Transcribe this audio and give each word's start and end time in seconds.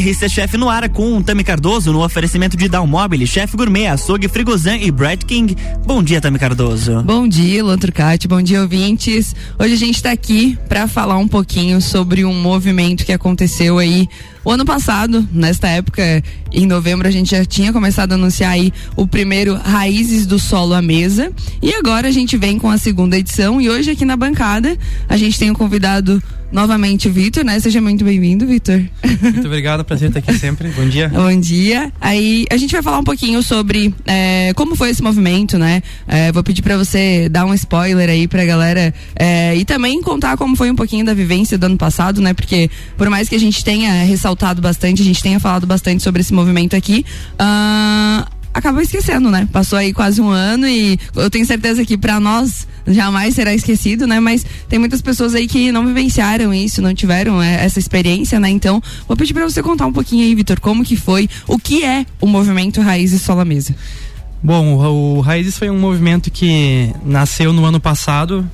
RC 0.00 0.30
Chef 0.30 0.56
no 0.56 0.70
ar 0.70 0.88
com 0.88 1.20
Tami 1.20 1.44
Cardoso 1.44 1.92
no 1.92 2.02
oferecimento 2.02 2.56
de 2.56 2.68
Dalmobile, 2.68 3.26
Chef 3.26 3.54
Gourmet, 3.54 3.86
Açougue, 3.86 4.28
Frigozan 4.28 4.78
e 4.78 4.90
Brad 4.90 5.22
King. 5.24 5.54
Bom 5.84 6.02
dia, 6.02 6.20
Tami 6.20 6.38
Cardoso. 6.38 7.02
Bom 7.02 7.28
dia, 7.28 7.62
Luan. 7.62 7.78
Bom 8.26 8.40
dia, 8.40 8.62
ouvintes. 8.62 9.34
Hoje 9.58 9.74
a 9.74 9.76
gente 9.76 9.96
está 9.96 10.10
aqui 10.10 10.58
para 10.68 10.88
falar 10.88 11.18
um 11.18 11.28
pouquinho 11.28 11.82
sobre 11.82 12.24
um 12.24 12.32
movimento 12.32 13.04
que 13.04 13.12
aconteceu 13.12 13.78
aí 13.78 14.08
o 14.44 14.50
ano 14.50 14.64
passado, 14.64 15.26
nesta 15.32 15.68
época, 15.68 16.22
em 16.52 16.66
novembro, 16.66 17.06
a 17.06 17.10
gente 17.10 17.30
já 17.30 17.44
tinha 17.44 17.72
começado 17.72 18.12
a 18.12 18.14
anunciar 18.14 18.52
aí 18.52 18.72
o 18.96 19.06
primeiro 19.06 19.54
Raízes 19.54 20.26
do 20.26 20.38
Solo 20.38 20.74
à 20.74 20.80
Mesa. 20.80 21.30
E 21.62 21.74
agora 21.74 22.08
a 22.08 22.10
gente 22.10 22.36
vem 22.36 22.58
com 22.58 22.70
a 22.70 22.78
segunda 22.78 23.18
edição. 23.18 23.60
E 23.60 23.68
hoje 23.68 23.90
aqui 23.90 24.04
na 24.04 24.16
bancada 24.16 24.76
a 25.08 25.16
gente 25.16 25.38
tem 25.38 25.50
um 25.50 25.54
convidado 25.54 26.22
novamente 26.50 27.06
o 27.06 27.12
Vitor, 27.12 27.44
né? 27.44 27.60
Seja 27.60 27.80
muito 27.80 28.04
bem-vindo, 28.04 28.44
Vitor. 28.44 28.82
Muito 29.22 29.46
obrigado, 29.46 29.84
prazer 29.84 30.08
estar 30.08 30.18
aqui 30.18 30.36
sempre. 30.36 30.68
Bom 30.70 30.88
dia. 30.88 31.08
Bom 31.14 31.38
dia. 31.38 31.92
Aí 32.00 32.44
a 32.50 32.56
gente 32.56 32.72
vai 32.72 32.82
falar 32.82 32.98
um 32.98 33.04
pouquinho 33.04 33.40
sobre 33.42 33.94
é, 34.04 34.52
como 34.54 34.74
foi 34.74 34.90
esse 34.90 35.02
movimento, 35.02 35.58
né? 35.58 35.80
É, 36.08 36.32
vou 36.32 36.42
pedir 36.42 36.62
para 36.62 36.76
você 36.76 37.28
dar 37.28 37.44
um 37.44 37.54
spoiler 37.54 38.08
aí 38.08 38.26
pra 38.26 38.44
galera 38.44 38.92
é, 39.14 39.54
e 39.54 39.64
também 39.64 40.02
contar 40.02 40.36
como 40.36 40.56
foi 40.56 40.70
um 40.70 40.74
pouquinho 40.74 41.04
da 41.04 41.14
vivência 41.14 41.56
do 41.56 41.66
ano 41.66 41.76
passado, 41.76 42.20
né? 42.20 42.34
Porque 42.34 42.68
por 42.96 43.08
mais 43.08 43.28
que 43.28 43.36
a 43.36 43.40
gente 43.40 43.64
tenha 43.64 44.02
ressaltado 44.02 44.29
bastante, 44.60 45.02
a 45.02 45.04
gente 45.04 45.22
tenha 45.22 45.40
falado 45.40 45.66
bastante 45.66 46.02
sobre 46.02 46.20
esse 46.20 46.32
movimento 46.32 46.76
aqui, 46.76 47.04
uh, 47.34 48.26
acabou 48.52 48.80
esquecendo, 48.80 49.30
né? 49.30 49.48
Passou 49.52 49.78
aí 49.78 49.92
quase 49.92 50.20
um 50.20 50.28
ano 50.28 50.66
e 50.66 50.98
eu 51.14 51.30
tenho 51.30 51.46
certeza 51.46 51.84
que 51.84 51.96
para 51.96 52.18
nós 52.18 52.66
jamais 52.86 53.34
será 53.34 53.54
esquecido, 53.54 54.06
né? 54.06 54.20
Mas 54.20 54.44
tem 54.68 54.78
muitas 54.78 55.00
pessoas 55.00 55.34
aí 55.34 55.46
que 55.46 55.70
não 55.70 55.86
vivenciaram 55.86 56.52
isso, 56.52 56.82
não 56.82 56.94
tiveram 56.94 57.42
é, 57.42 57.64
essa 57.64 57.78
experiência, 57.78 58.40
né? 58.40 58.50
Então, 58.50 58.82
vou 59.06 59.16
pedir 59.16 59.34
para 59.34 59.44
você 59.44 59.62
contar 59.62 59.86
um 59.86 59.92
pouquinho 59.92 60.24
aí, 60.24 60.34
Vitor, 60.34 60.60
como 60.60 60.84
que 60.84 60.96
foi, 60.96 61.28
o 61.46 61.58
que 61.58 61.84
é 61.84 62.04
o 62.20 62.26
movimento 62.26 62.80
Raízes 62.80 63.22
Sola 63.22 63.44
Mesa? 63.44 63.74
Bom, 64.42 64.74
o, 64.74 65.18
o 65.18 65.20
Raízes 65.20 65.58
foi 65.58 65.68
um 65.68 65.78
movimento 65.78 66.30
que 66.30 66.92
nasceu 67.04 67.52
no 67.52 67.64
ano 67.64 67.78
passado 67.78 68.48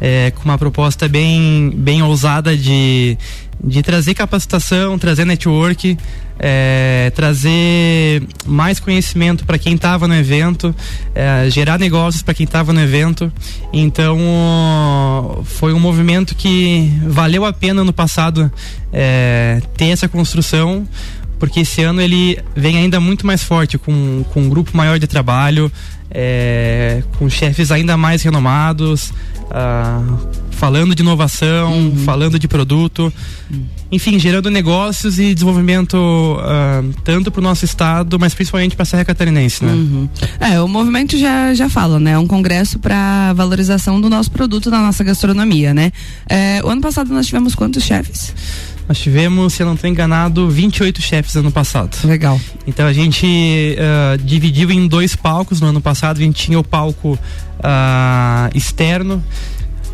é, 0.00 0.30
com 0.32 0.44
uma 0.44 0.58
proposta 0.58 1.08
bem, 1.08 1.72
bem 1.74 2.02
ousada 2.02 2.56
de, 2.56 3.16
de 3.62 3.82
trazer 3.82 4.14
capacitação, 4.14 4.98
trazer 4.98 5.24
network, 5.24 5.96
é, 6.38 7.12
trazer 7.14 8.22
mais 8.46 8.80
conhecimento 8.80 9.44
para 9.44 9.58
quem 9.58 9.74
estava 9.74 10.08
no 10.08 10.14
evento, 10.14 10.74
é, 11.14 11.48
gerar 11.50 11.78
negócios 11.78 12.22
para 12.22 12.32
quem 12.32 12.44
estava 12.44 12.72
no 12.72 12.80
evento. 12.80 13.30
Então 13.72 15.42
foi 15.44 15.72
um 15.74 15.80
movimento 15.80 16.34
que 16.34 16.90
valeu 17.06 17.44
a 17.44 17.52
pena 17.52 17.84
no 17.84 17.92
passado 17.92 18.50
é, 18.92 19.60
ter 19.76 19.86
essa 19.86 20.08
construção 20.08 20.86
porque 21.40 21.60
esse 21.60 21.82
ano 21.82 22.02
ele 22.02 22.38
vem 22.54 22.76
ainda 22.76 23.00
muito 23.00 23.26
mais 23.26 23.42
forte, 23.42 23.78
com, 23.78 24.22
com 24.30 24.42
um 24.42 24.48
grupo 24.48 24.76
maior 24.76 24.98
de 24.98 25.06
trabalho, 25.06 25.72
é, 26.10 27.02
com 27.18 27.30
chefes 27.30 27.72
ainda 27.72 27.96
mais 27.96 28.22
renomados, 28.22 29.10
uh, 29.50 30.18
falando 30.50 30.94
de 30.94 31.02
inovação, 31.02 31.72
uhum. 31.72 31.96
falando 32.04 32.38
de 32.38 32.46
produto, 32.46 33.12
uhum. 33.50 33.64
enfim, 33.90 34.18
gerando 34.18 34.50
negócios 34.50 35.18
e 35.18 35.34
desenvolvimento 35.34 35.94
uh, 35.94 36.94
tanto 37.02 37.30
para 37.30 37.40
o 37.40 37.42
nosso 37.42 37.64
estado, 37.64 38.18
mas 38.18 38.34
principalmente 38.34 38.76
para 38.76 38.82
a 38.82 38.86
Serra 38.86 39.04
Catarinense, 39.04 39.64
né? 39.64 39.72
Uhum. 39.72 40.08
É, 40.38 40.60
o 40.60 40.68
movimento 40.68 41.18
já, 41.18 41.54
já 41.54 41.68
fala, 41.68 41.98
né? 41.98 42.12
É 42.12 42.18
um 42.18 42.26
congresso 42.26 42.78
para 42.78 43.32
valorização 43.32 44.00
do 44.00 44.08
nosso 44.08 44.30
produto, 44.30 44.70
da 44.70 44.78
nossa 44.80 45.02
gastronomia, 45.02 45.72
né? 45.72 45.92
É, 46.28 46.60
o 46.64 46.68
ano 46.68 46.80
passado 46.80 47.12
nós 47.12 47.26
tivemos 47.26 47.54
quantos 47.54 47.82
chefes? 47.82 48.34
Nós 48.90 48.98
tivemos, 48.98 49.52
se 49.52 49.62
eu 49.62 49.68
não 49.68 49.74
estou 49.74 49.88
enganado, 49.88 50.50
28 50.50 51.00
chefes 51.00 51.36
ano 51.36 51.52
passado. 51.52 51.96
Legal. 52.02 52.40
Então 52.66 52.88
a 52.88 52.92
gente 52.92 53.24
uh, 53.24 54.18
dividiu 54.18 54.68
em 54.68 54.88
dois 54.88 55.14
palcos 55.14 55.60
no 55.60 55.68
ano 55.68 55.80
passado. 55.80 56.16
A 56.16 56.20
gente 56.20 56.42
tinha 56.42 56.58
o 56.58 56.64
palco 56.64 57.12
uh, 57.12 58.50
externo, 58.52 59.22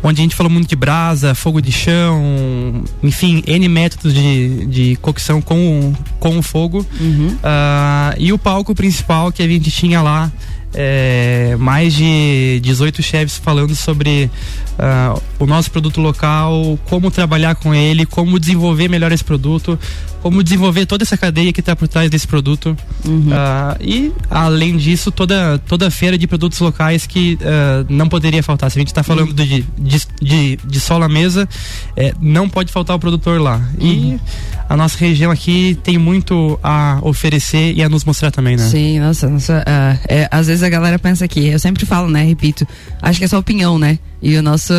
onde 0.01 0.19
a 0.19 0.23
gente 0.23 0.35
falou 0.35 0.51
muito 0.51 0.67
de 0.67 0.75
brasa, 0.75 1.35
fogo 1.35 1.61
de 1.61 1.71
chão, 1.71 2.83
enfim, 3.03 3.43
N 3.45 3.69
métodos 3.69 4.15
de, 4.15 4.65
de 4.65 4.95
cocção 4.95 5.43
com, 5.43 5.93
com 6.19 6.39
o 6.39 6.41
fogo. 6.41 6.83
Uhum. 6.99 7.27
Uh, 7.27 8.15
e 8.17 8.33
o 8.33 8.39
palco 8.39 8.73
principal 8.73 9.31
que 9.31 9.43
a 9.43 9.47
gente 9.47 9.69
tinha 9.69 10.01
lá 10.01 10.31
é, 10.73 11.55
mais 11.57 11.93
de 11.93 12.59
18 12.61 13.01
chefs 13.01 13.37
falando 13.37 13.75
sobre 13.75 14.29
uh, 14.77 15.21
o 15.39 15.45
nosso 15.45 15.71
produto 15.71 16.01
local, 16.01 16.77
como 16.85 17.09
trabalhar 17.09 17.55
com 17.55 17.73
ele, 17.73 18.05
como 18.05 18.39
desenvolver 18.39 18.87
melhor 18.87 19.11
esse 19.11 19.23
produto, 19.23 19.79
como 20.21 20.43
desenvolver 20.43 20.85
toda 20.85 21.03
essa 21.03 21.17
cadeia 21.17 21.53
que 21.53 21.59
está 21.59 21.75
por 21.75 21.87
trás 21.87 22.09
desse 22.09 22.27
produto. 22.27 22.75
Uhum. 23.05 23.29
Uh, 23.29 23.77
e, 23.81 24.11
além 24.29 24.77
disso, 24.77 25.11
toda, 25.11 25.59
toda 25.59 25.87
a 25.87 25.91
feira 25.91 26.17
de 26.17 26.27
produtos 26.27 26.59
locais 26.59 27.05
que 27.05 27.35
uh, 27.35 27.85
não 27.89 28.09
poderia 28.09 28.41
faltar. 28.43 28.69
Se 28.71 28.77
a 28.77 28.81
gente 28.81 28.89
está 28.89 29.03
falando 29.03 29.29
uhum. 29.29 29.35
de, 29.35 29.65
de, 29.77 30.01
de, 30.21 30.55
de 30.57 30.79
sol 30.79 31.01
à 31.03 31.09
mesa, 31.09 31.47
é, 31.95 32.13
não 32.19 32.49
pode 32.49 32.71
faltar 32.71 32.95
o 32.95 32.99
produtor 32.99 33.39
lá. 33.39 33.57
Uhum. 33.79 33.87
E 33.87 34.19
a 34.67 34.75
nossa 34.75 34.97
região 34.97 35.31
aqui 35.31 35.77
tem 35.83 35.97
muito 35.97 36.59
a 36.61 36.99
oferecer 37.01 37.73
e 37.73 37.83
a 37.83 37.89
nos 37.89 38.03
mostrar 38.03 38.31
também, 38.31 38.57
né? 38.57 38.67
Sim, 38.67 38.99
nossa, 38.99 39.29
nossa 39.29 39.59
uh, 39.59 39.99
é, 40.09 40.27
às 40.29 40.47
vezes 40.47 40.63
a 40.63 40.69
galera 40.69 40.99
pensa 40.99 41.27
que, 41.27 41.47
eu 41.47 41.59
sempre 41.59 41.85
falo, 41.85 42.09
né, 42.09 42.23
repito, 42.23 42.67
acho 43.01 43.19
que 43.19 43.25
é 43.25 43.27
só 43.27 43.37
opinião, 43.37 43.79
né? 43.79 43.97
E 44.21 44.35
o 44.35 44.41
nosso, 44.41 44.73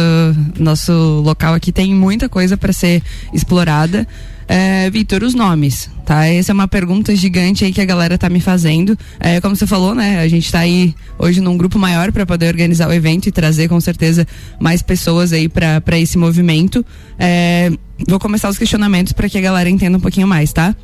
nosso 0.59 0.93
local 1.25 1.54
aqui 1.54 1.71
tem 1.72 1.94
muita 1.94 2.28
coisa 2.28 2.56
para 2.56 2.72
ser 2.72 3.03
explorada. 3.32 4.06
É, 4.48 4.88
Vitor, 4.88 5.22
os 5.22 5.34
nomes, 5.34 5.91
tá? 6.06 6.25
Essa 6.26 6.53
é 6.53 6.54
uma 6.54 6.66
pergunta 6.66 7.14
gigante 7.14 7.66
aí 7.66 7.72
que 7.72 7.82
a 7.82 7.84
galera 7.84 8.16
tá 8.16 8.31
me 8.31 8.41
fazendo. 8.41 8.98
É, 9.20 9.42
como 9.42 9.54
você 9.54 9.66
falou, 9.66 9.94
né? 9.94 10.20
A 10.20 10.26
gente 10.26 10.50
tá 10.50 10.60
aí 10.60 10.94
hoje 11.19 11.38
num 11.38 11.54
grupo 11.54 11.78
maior 11.78 12.10
para 12.10 12.25
poder 12.25 12.48
organizar 12.48 12.88
o 12.88 12.92
evento 12.92 13.26
e 13.26 13.32
trazer 13.32 13.69
com 13.69 13.78
certeza 13.78 14.26
mais 14.59 14.81
pessoas 14.81 15.34
aí 15.34 15.50
para 15.50 15.98
esse 15.98 16.16
movimento. 16.16 16.84
É, 17.19 17.70
vou 18.09 18.19
começar 18.19 18.48
os 18.48 18.56
questionamentos 18.56 19.12
para 19.12 19.28
que 19.28 19.36
a 19.36 19.41
galera 19.42 19.69
entenda 19.69 19.98
um 19.98 20.00
pouquinho 20.00 20.26
mais, 20.26 20.50
tá? 20.50 20.75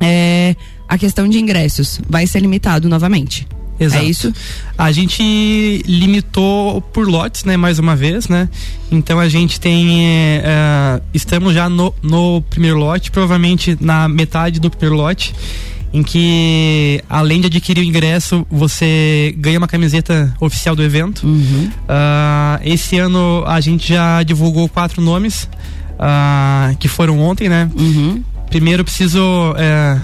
É, 0.00 0.56
a 0.88 0.98
questão 0.98 1.28
de 1.28 1.38
ingressos 1.38 2.00
vai 2.10 2.26
ser 2.26 2.40
limitado 2.40 2.88
novamente. 2.88 3.46
Exato. 3.78 4.04
É 4.04 4.08
isso? 4.08 4.32
A 4.78 4.92
gente 4.92 5.82
limitou 5.86 6.80
por 6.80 7.08
lotes, 7.08 7.44
né? 7.44 7.56
Mais 7.56 7.78
uma 7.78 7.96
vez, 7.96 8.28
né? 8.28 8.48
Então 8.90 9.18
a 9.18 9.28
gente 9.28 9.58
tem. 9.60 9.88
Uh, 10.38 11.02
estamos 11.12 11.54
já 11.54 11.68
no, 11.68 11.94
no 12.02 12.42
primeiro 12.42 12.78
lote, 12.78 13.10
provavelmente 13.10 13.76
na 13.80 14.08
metade 14.08 14.60
do 14.60 14.70
primeiro 14.70 14.96
lote 14.96 15.34
em 15.94 16.02
que 16.02 17.00
além 17.08 17.40
de 17.40 17.46
adquirir 17.46 17.80
o 17.80 17.84
ingresso 17.84 18.44
você 18.50 19.32
ganha 19.38 19.58
uma 19.58 19.68
camiseta 19.68 20.34
oficial 20.40 20.74
do 20.74 20.82
evento. 20.82 21.24
Uhum. 21.24 21.70
Uh, 21.84 22.60
esse 22.64 22.98
ano 22.98 23.44
a 23.46 23.60
gente 23.60 23.90
já 23.94 24.24
divulgou 24.24 24.68
quatro 24.68 25.00
nomes 25.00 25.48
uh, 25.94 26.76
que 26.78 26.88
foram 26.88 27.20
ontem, 27.20 27.48
né? 27.48 27.70
Uhum. 27.78 28.24
Primeiro 28.50 28.82
preciso 28.82 29.20
uh, 29.20 30.00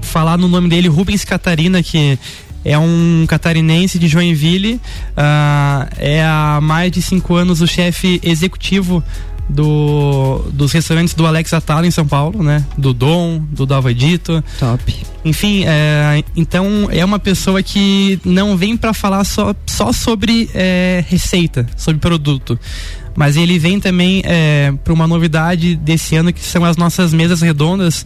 falar 0.00 0.38
no 0.38 0.46
nome 0.46 0.68
dele 0.68 0.86
Rubens 0.86 1.24
Catarina 1.24 1.82
que 1.82 2.16
é 2.64 2.78
um 2.78 3.24
catarinense 3.28 3.98
de 3.98 4.08
Joinville, 4.08 4.74
uh, 4.74 5.88
é 5.98 6.24
há 6.24 6.60
mais 6.62 6.90
de 6.90 7.02
cinco 7.02 7.34
anos 7.34 7.60
o 7.60 7.66
chefe 7.66 8.20
executivo 8.22 9.02
do, 9.48 10.44
dos 10.52 10.72
restaurantes 10.72 11.14
do 11.14 11.26
Alex 11.26 11.52
Atala 11.52 11.86
em 11.86 11.90
São 11.90 12.06
Paulo, 12.06 12.42
né? 12.42 12.64
Do 12.76 12.94
Dom, 12.94 13.38
do 13.50 13.66
Dalva 13.66 13.90
Edito. 13.90 14.42
Top. 14.58 14.96
Enfim, 15.24 15.64
é, 15.66 16.24
então 16.34 16.88
é 16.90 17.04
uma 17.04 17.18
pessoa 17.18 17.62
que 17.62 18.18
não 18.24 18.56
vem 18.56 18.76
para 18.76 18.94
falar 18.94 19.24
só, 19.24 19.54
só 19.66 19.92
sobre 19.92 20.50
é, 20.54 21.04
receita, 21.08 21.66
sobre 21.76 22.00
produto 22.00 22.58
mas 23.14 23.36
ele 23.36 23.58
vem 23.58 23.78
também 23.78 24.22
é, 24.24 24.72
para 24.82 24.92
uma 24.92 25.06
novidade 25.06 25.76
desse 25.76 26.16
ano 26.16 26.32
que 26.32 26.44
são 26.44 26.64
as 26.64 26.76
nossas 26.76 27.12
mesas 27.12 27.40
redondas 27.40 28.04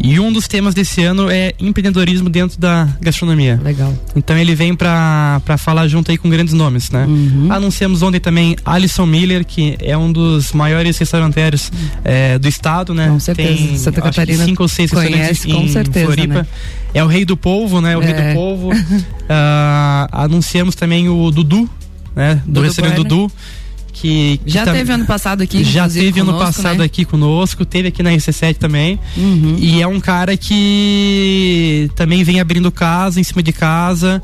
e 0.00 0.20
um 0.20 0.32
dos 0.32 0.46
temas 0.46 0.74
desse 0.74 1.02
ano 1.02 1.28
é 1.28 1.52
empreendedorismo 1.58 2.28
dentro 2.28 2.58
da 2.58 2.88
gastronomia. 3.00 3.60
Legal. 3.62 3.92
Então 4.14 4.36
ele 4.38 4.54
vem 4.54 4.74
para 4.74 5.40
falar 5.58 5.88
junto 5.88 6.10
aí 6.10 6.16
com 6.18 6.30
grandes 6.30 6.54
nomes, 6.54 6.90
né? 6.90 7.04
Uhum. 7.04 7.48
Anunciamos 7.50 8.00
ontem 8.02 8.20
também 8.20 8.56
Alisson 8.64 9.06
Miller, 9.06 9.44
que 9.44 9.76
é 9.80 9.96
um 9.96 10.12
dos 10.12 10.52
maiores 10.52 10.96
restauranteiros 10.98 11.72
é, 12.04 12.38
do 12.38 12.46
estado, 12.46 12.94
né? 12.94 13.08
Com 13.08 13.18
certeza. 13.18 13.48
Tem 13.48 13.78
Santa 13.78 14.00
Catarina 14.00 14.44
cinco 14.44 14.62
ou 14.62 14.68
seis 14.68 14.90
conhece, 14.90 15.16
restaurantes 15.16 15.66
com 15.66 15.72
certeza, 15.72 16.06
Floripa. 16.06 16.34
Né? 16.34 16.46
É 16.94 17.02
o 17.02 17.06
rei 17.08 17.24
do 17.24 17.36
polvo, 17.36 17.80
né? 17.80 17.96
O 17.96 18.02
é. 18.02 18.04
rei 18.04 18.14
do 18.14 18.20
é. 18.20 18.34
polvo. 18.34 18.70
uh, 18.70 18.74
anunciamos 20.12 20.76
também 20.76 21.08
o 21.08 21.30
Dudu, 21.32 21.68
né? 22.14 22.36
Do 22.46 22.52
Dudu 22.52 22.66
restaurante 22.66 22.96
Dudu 22.96 23.32
que, 24.00 24.40
já 24.46 24.64
que 24.64 24.72
teve 24.72 24.92
ano 24.92 25.04
passado 25.04 25.42
aqui 25.42 25.64
já 25.64 25.88
teve 25.88 26.20
conosco, 26.20 26.30
ano 26.30 26.38
passado 26.38 26.78
né? 26.78 26.84
aqui 26.84 27.04
conosco 27.04 27.64
teve 27.64 27.88
aqui 27.88 28.02
na 28.02 28.10
RC7 28.10 28.56
também 28.56 28.98
uhum. 29.16 29.56
e 29.58 29.82
é 29.82 29.86
um 29.86 29.98
cara 29.98 30.36
que 30.36 31.90
também 31.96 32.22
vem 32.22 32.38
abrindo 32.38 32.70
casa 32.70 33.18
em 33.18 33.24
cima 33.24 33.42
de 33.42 33.52
casa 33.52 34.22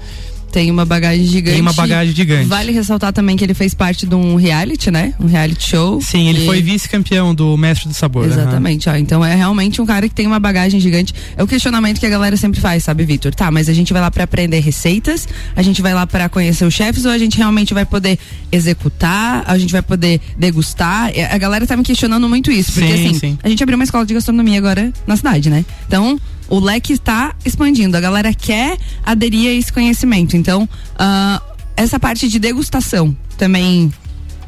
Tem 0.55 0.71
uma 0.71 0.85
bagagem 0.85 1.27
gigante. 1.27 1.55
Tem 1.55 1.61
uma 1.61 1.73
bagagem 1.73 2.15
gigante. 2.15 2.47
Vale 2.47 2.71
ressaltar 2.71 3.13
também 3.13 3.37
que 3.37 3.43
ele 3.43 3.55
fez 3.55 3.75
parte 3.75 4.07
de 4.07 4.15
um 4.15 4.37
reality, 4.37 4.89
né? 4.89 5.13
Um 5.19 5.27
reality 5.27 5.71
show. 5.71 6.01
Sim, 6.01 6.29
ele 6.29 6.45
e... 6.45 6.47
foi 6.47 6.63
vice-campeão 6.63 7.35
do 7.35 7.57
Mestre 7.57 7.89
do 7.89 7.95
Sabor. 7.95 8.25
Exatamente, 8.25 8.89
uhum. 8.89 8.95
ó. 8.95 8.97
Então 8.97 9.25
é 9.25 9.35
realmente 9.35 9.83
um 9.83 9.87
cara 9.87 10.09
que 10.09 10.15
tem 10.15 10.29
uma 10.29 10.39
bagagem 10.39 10.79
gigante. 10.79 11.13
É 11.37 11.43
o 11.43 11.47
questionamento 11.49 11.99
que 11.99 12.07
a 12.07 12.09
galera 12.09 12.37
sempre 12.37 12.61
faz, 12.61 12.85
sabe, 12.85 13.05
Vitor? 13.05 13.35
Tá, 13.35 13.51
mas 13.51 13.69
a 13.69 13.73
gente 13.73 13.93
vai 13.93 14.01
lá 14.01 14.13
para 14.13 14.23
aprender 14.23 14.61
receitas, 14.61 15.27
a 15.57 15.63
gente 15.63 15.83
vai 15.83 15.93
lá 15.93 16.07
para 16.07 16.29
conhecer 16.29 16.65
os 16.65 16.73
chefes 16.73 17.05
ou 17.05 17.11
a 17.11 17.19
gente 17.19 17.37
realmente 17.37 17.75
vai 17.75 17.85
poder 17.85 18.17
executar, 18.53 19.43
a 19.49 19.59
gente 19.59 19.73
vai 19.73 19.83
poder 19.83 20.21
degustar? 20.39 21.11
A 21.33 21.37
galera 21.37 21.67
tá 21.67 21.77
me 21.77 21.83
questionando 21.83 22.29
muito 22.29 22.53
isso, 22.53 22.73
porque 22.75 22.97
sim, 22.97 23.07
assim, 23.09 23.19
sim. 23.19 23.39
a 23.43 23.49
gente 23.49 23.61
abriu 23.61 23.75
uma 23.75 23.85
escola 23.85 24.07
de 24.07 24.15
gastronomia 24.15 24.57
agora 24.57 24.93
na 25.05 25.17
cidade, 25.17 25.51
né? 25.51 25.65
Então, 25.89 26.17
o 26.49 26.59
leque 26.59 26.93
está 26.93 27.35
expandindo. 27.45 27.97
A 27.97 28.01
galera 28.01 28.33
quer 28.33 28.79
aderir 29.05 29.51
a 29.51 29.55
esse 29.55 29.73
conhecimento. 29.73 30.37
Então, 30.37 30.65
uh, 30.65 31.55
essa 31.77 31.99
parte 31.99 32.29
de 32.29 32.39
degustação 32.39 33.17
também 33.37 33.93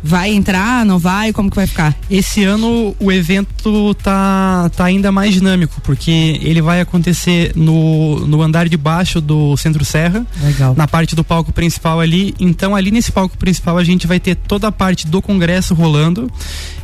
vai 0.03 0.31
entrar, 0.33 0.87
não 0.87 0.99
vai? 0.99 1.33
Como 1.33 1.51
que 1.51 1.57
vai 1.57 1.67
ficar? 1.67 1.97
Esse 2.09 2.45
ano 2.45 2.95
o 3.01 3.11
evento 3.11 3.95
tá, 3.95 4.71
tá 4.77 4.85
ainda 4.85 5.11
mais 5.11 5.35
dinâmico, 5.35 5.81
porque 5.83 6.39
ele 6.43 6.63
vai 6.63 6.81
acontecer 6.81 7.53
no, 7.57 8.25
no 8.27 8.41
andar 8.41 8.69
de 8.69 8.77
baixo 8.77 9.21
do 9.21 9.57
Centro 9.57 9.85
Serra. 9.85 10.25
Legal. 10.41 10.75
Na 10.77 10.87
parte 10.87 11.17
do 11.17 11.25
palco 11.25 11.53
principal 11.53 11.99
ali. 11.99 12.35
Então, 12.39 12.77
ali 12.77 12.91
nesse 12.91 13.11
palco 13.11 13.37
principal, 13.37 13.77
a 13.79 13.85
gente 13.85 14.07
vai 14.07 14.21
ter 14.21 14.37
toda 14.37 14.69
a 14.69 14.73
parte 14.73 15.07
do 15.07 15.21
congresso 15.21 15.75
rolando 15.75 16.31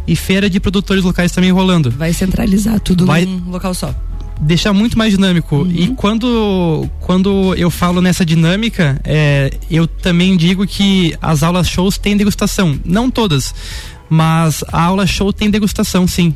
e 0.06 0.16
feira 0.16 0.50
de 0.50 0.58
produtores 0.58 1.04
locais 1.04 1.30
também 1.30 1.52
rolando. 1.52 1.90
Vai 1.92 2.12
centralizar 2.12 2.80
tudo 2.80 3.06
vai, 3.06 3.24
num 3.24 3.50
local 3.50 3.72
só 3.72 3.94
deixar 4.42 4.72
muito 4.72 4.98
mais 4.98 5.12
dinâmico. 5.12 5.56
Uhum. 5.56 5.70
E 5.70 5.88
quando, 5.88 6.88
quando 7.00 7.54
eu 7.54 7.70
falo 7.70 8.02
nessa 8.02 8.24
dinâmica, 8.24 9.00
é, 9.04 9.50
eu 9.70 9.86
também 9.86 10.36
digo 10.36 10.66
que 10.66 11.14
as 11.22 11.42
aulas 11.42 11.68
shows 11.68 11.96
têm 11.96 12.16
degustação. 12.16 12.78
Não 12.84 13.10
todas, 13.10 13.54
mas 14.08 14.64
a 14.68 14.82
aula 14.82 15.06
show 15.06 15.32
tem 15.32 15.50
degustação, 15.50 16.06
sim. 16.06 16.34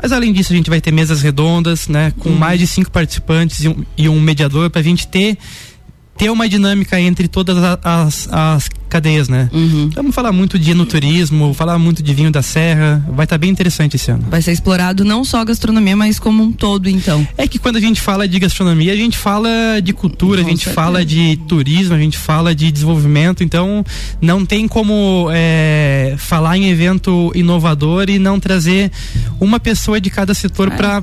Mas 0.00 0.12
além 0.12 0.32
disso, 0.32 0.52
a 0.52 0.56
gente 0.56 0.70
vai 0.70 0.80
ter 0.80 0.92
mesas 0.92 1.22
redondas, 1.22 1.88
né? 1.88 2.12
Com 2.18 2.30
uhum. 2.30 2.36
mais 2.36 2.58
de 2.58 2.66
cinco 2.66 2.90
participantes 2.90 3.64
e 3.64 3.68
um, 3.68 3.84
e 3.96 4.08
um 4.08 4.20
mediador 4.20 4.70
para 4.70 4.80
a 4.80 4.84
gente 4.84 5.06
ter 5.06 5.36
ter 6.16 6.30
uma 6.30 6.48
dinâmica 6.48 7.00
entre 7.00 7.28
todas 7.28 7.56
as, 7.82 8.28
as 8.30 8.68
cadeias, 8.88 9.28
né? 9.28 9.50
Uhum. 9.52 9.90
Vamos 9.92 10.14
falar 10.14 10.30
muito 10.30 10.56
de 10.56 10.70
enoturismo, 10.70 11.52
falar 11.52 11.78
muito 11.78 12.02
de 12.02 12.14
vinho 12.14 12.30
da 12.30 12.42
serra, 12.42 13.04
vai 13.08 13.24
estar 13.24 13.34
tá 13.34 13.38
bem 13.38 13.50
interessante 13.50 13.96
esse 13.96 14.10
ano. 14.10 14.24
Vai 14.30 14.40
ser 14.40 14.52
explorado 14.52 15.04
não 15.04 15.24
só 15.24 15.40
a 15.40 15.44
gastronomia, 15.44 15.96
mas 15.96 16.20
como 16.20 16.44
um 16.44 16.52
todo, 16.52 16.88
então. 16.88 17.26
É 17.36 17.48
que 17.48 17.58
quando 17.58 17.76
a 17.76 17.80
gente 17.80 18.00
fala 18.00 18.28
de 18.28 18.38
gastronomia, 18.38 18.92
a 18.92 18.96
gente 18.96 19.18
fala 19.18 19.50
de 19.82 19.92
cultura, 19.92 20.42
Com 20.42 20.46
a 20.46 20.50
gente 20.50 20.64
certeza. 20.64 20.74
fala 20.74 21.04
de 21.04 21.36
turismo, 21.48 21.94
a 21.94 21.98
gente 21.98 22.16
fala 22.16 22.54
de 22.54 22.70
desenvolvimento, 22.70 23.42
então 23.42 23.84
não 24.20 24.46
tem 24.46 24.68
como 24.68 25.28
é, 25.32 26.14
falar 26.16 26.56
em 26.56 26.70
evento 26.70 27.32
inovador 27.34 28.08
e 28.08 28.20
não 28.20 28.38
trazer 28.38 28.92
uma 29.40 29.58
pessoa 29.58 30.00
de 30.00 30.08
cada 30.08 30.34
setor 30.34 30.68
é. 30.72 30.76
para 30.76 31.02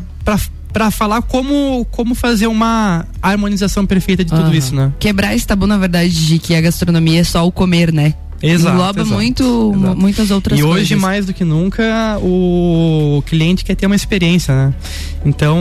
para 0.72 0.90
falar 0.92 1.22
como, 1.22 1.86
como 1.92 2.16
fazer 2.16 2.48
uma 2.48 3.06
harmonização 3.22 3.86
perfeita 3.86 4.24
de 4.24 4.32
tudo 4.32 4.48
uhum. 4.48 4.54
isso, 4.54 4.76
né? 4.76 4.92
Quebrar 5.00 5.36
esse 5.36 5.46
tabu, 5.46 5.68
na 5.68 5.78
verdade, 5.78 6.28
de 6.28 6.40
que 6.40 6.56
a 6.56 6.62
gastronomia 6.62 7.22
é 7.22 7.24
só 7.24 7.46
o 7.46 7.52
comer, 7.52 7.92
né? 7.92 8.14
Exato, 8.44 8.74
engloba 8.74 9.02
exato, 9.02 9.16
muito, 9.16 9.74
exato. 9.76 9.98
muitas 9.98 10.32
outras 10.32 10.60
e 10.60 10.64
coisas. 10.64 10.80
E 10.80 10.82
hoje, 10.82 10.96
mais 10.96 11.26
do 11.28 11.34
que 11.34 11.44
nunca, 11.44 12.18
o 12.20 13.24
cliente 13.28 13.64
quer 13.64 13.76
ter 13.76 13.86
uma 13.86 13.96
experiência, 13.96 14.54
né? 14.54 14.74
Então, 15.24 15.60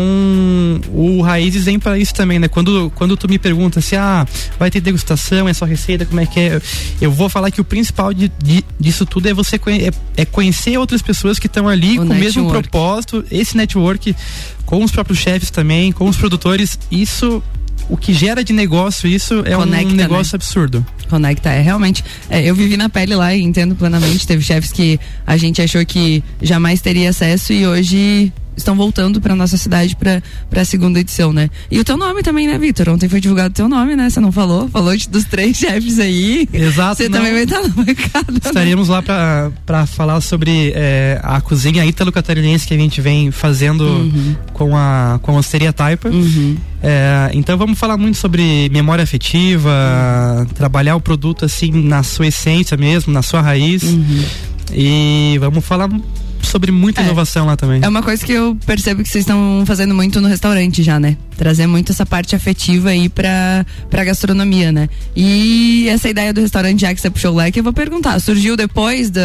o 0.94 1.20
Raízes 1.20 1.64
vem 1.64 1.78
para 1.78 1.98
isso 1.98 2.14
também, 2.14 2.38
né? 2.38 2.48
Quando, 2.48 2.90
quando 2.94 3.16
tu 3.16 3.28
me 3.28 3.38
pergunta 3.38 3.82
se 3.82 3.96
ah, 3.96 4.26
vai 4.58 4.70
ter 4.70 4.80
degustação, 4.80 5.46
é 5.46 5.52
só 5.52 5.66
receita, 5.66 6.06
como 6.06 6.20
é 6.20 6.26
que 6.26 6.40
é? 6.40 6.60
Eu 7.00 7.12
vou 7.12 7.28
falar 7.28 7.50
que 7.50 7.60
o 7.60 7.64
principal 7.64 8.14
de, 8.14 8.32
de 8.42 8.64
disso 8.78 9.04
tudo 9.04 9.28
é 9.28 9.34
você 9.34 9.58
conhe 9.58 9.88
é, 9.88 9.90
é, 10.16 10.24
conhecer 10.24 10.78
outras 10.78 11.02
pessoas 11.02 11.38
que 11.38 11.46
estão 11.46 11.68
ali 11.68 11.98
o 11.98 12.06
com 12.06 12.14
o 12.14 12.16
mesmo 12.16 12.48
propósito, 12.48 13.22
esse 13.30 13.54
network, 13.56 14.16
com 14.70 14.84
os 14.84 14.92
próprios 14.92 15.18
chefes 15.18 15.50
também, 15.50 15.90
com 15.90 16.08
os 16.08 16.16
produtores. 16.16 16.78
Isso 16.90 17.42
o 17.88 17.96
que 17.96 18.14
gera 18.14 18.44
de 18.44 18.52
negócio 18.52 19.08
isso 19.08 19.42
é 19.44 19.56
Conecta, 19.56 19.92
um 19.92 19.96
negócio 19.96 20.34
né? 20.34 20.36
absurdo. 20.36 20.86
Conecta, 21.08 21.50
é 21.50 21.60
realmente. 21.60 22.04
É, 22.30 22.40
eu 22.40 22.54
vivi 22.54 22.76
na 22.76 22.88
pele 22.88 23.16
lá 23.16 23.34
e 23.34 23.42
entendo 23.42 23.74
plenamente. 23.74 24.24
Teve 24.24 24.44
chefes 24.44 24.70
que 24.70 25.00
a 25.26 25.36
gente 25.36 25.60
achou 25.60 25.84
que 25.84 26.22
jamais 26.40 26.80
teria 26.80 27.10
acesso 27.10 27.52
e 27.52 27.66
hoje 27.66 28.32
estão 28.56 28.76
voltando 28.76 29.20
para 29.20 29.34
nossa 29.34 29.56
cidade 29.56 29.96
para 29.96 30.22
a 30.60 30.64
segunda 30.64 31.00
edição, 31.00 31.32
né? 31.32 31.48
E 31.70 31.78
o 31.78 31.84
teu 31.84 31.96
nome 31.96 32.22
também, 32.22 32.46
né, 32.46 32.58
Vitor? 32.58 32.88
Ontem 32.88 33.08
foi 33.08 33.20
divulgado 33.20 33.50
o 33.50 33.54
teu 33.54 33.68
nome, 33.68 33.96
né? 33.96 34.10
Você 34.10 34.20
não 34.20 34.32
falou? 34.32 34.68
Falou 34.68 34.94
dos 35.08 35.24
três 35.24 35.56
chefes 35.58 35.98
aí. 35.98 36.48
Exato. 36.52 36.96
Você 36.96 37.08
também 37.08 37.32
vai 37.32 37.44
estar 37.44 37.62
na 37.62 37.68
bancada. 37.68 38.32
Né? 38.32 38.38
Estaremos 38.44 38.88
né? 38.88 38.94
lá 38.94 39.50
para 39.64 39.86
falar 39.86 40.20
sobre 40.20 40.72
é, 40.74 41.20
a 41.22 41.40
cozinha 41.40 41.84
ítalo-catarinense 41.84 42.66
que 42.66 42.74
a 42.74 42.78
gente 42.78 43.00
vem 43.00 43.30
fazendo 43.30 43.84
uhum. 43.84 44.36
com 44.52 44.76
a 44.76 45.18
com 45.22 45.36
a 45.36 45.38
Osteria 45.38 45.72
Taipa. 45.72 46.08
Uhum. 46.08 46.56
É, 46.82 47.30
então 47.34 47.56
vamos 47.58 47.78
falar 47.78 47.96
muito 47.96 48.16
sobre 48.16 48.68
memória 48.70 49.02
afetiva, 49.02 49.70
uhum. 50.38 50.46
trabalhar 50.46 50.96
o 50.96 51.00
produto 51.00 51.44
assim 51.44 51.70
na 51.70 52.02
sua 52.02 52.26
essência 52.26 52.76
mesmo, 52.76 53.12
na 53.12 53.22
sua 53.22 53.40
raiz. 53.40 53.82
Uhum. 53.82 54.24
E 54.72 55.36
vamos 55.40 55.64
falar 55.64 55.88
sobre 56.42 56.70
muita 56.70 57.00
é. 57.00 57.04
inovação 57.04 57.46
lá 57.46 57.56
também. 57.56 57.80
É 57.82 57.88
uma 57.88 58.02
coisa 58.02 58.24
que 58.24 58.32
eu 58.32 58.56
percebo 58.66 59.02
que 59.02 59.08
vocês 59.08 59.22
estão 59.22 59.64
fazendo 59.66 59.94
muito 59.94 60.20
no 60.20 60.28
restaurante 60.28 60.82
já, 60.82 60.98
né? 60.98 61.16
Trazer 61.36 61.66
muito 61.66 61.92
essa 61.92 62.04
parte 62.04 62.36
afetiva 62.36 62.90
aí 62.90 63.08
pra, 63.08 63.64
pra 63.88 64.04
gastronomia, 64.04 64.70
né? 64.70 64.88
E 65.16 65.88
essa 65.88 66.08
ideia 66.08 66.32
do 66.32 66.40
restaurante, 66.40 66.80
já 66.80 66.94
que 66.94 67.00
você 67.00 67.10
puxou 67.10 67.34
leque, 67.34 67.58
eu 67.58 67.64
vou 67.64 67.72
perguntar, 67.72 68.18
surgiu 68.20 68.56
depois 68.56 69.10
do, 69.10 69.20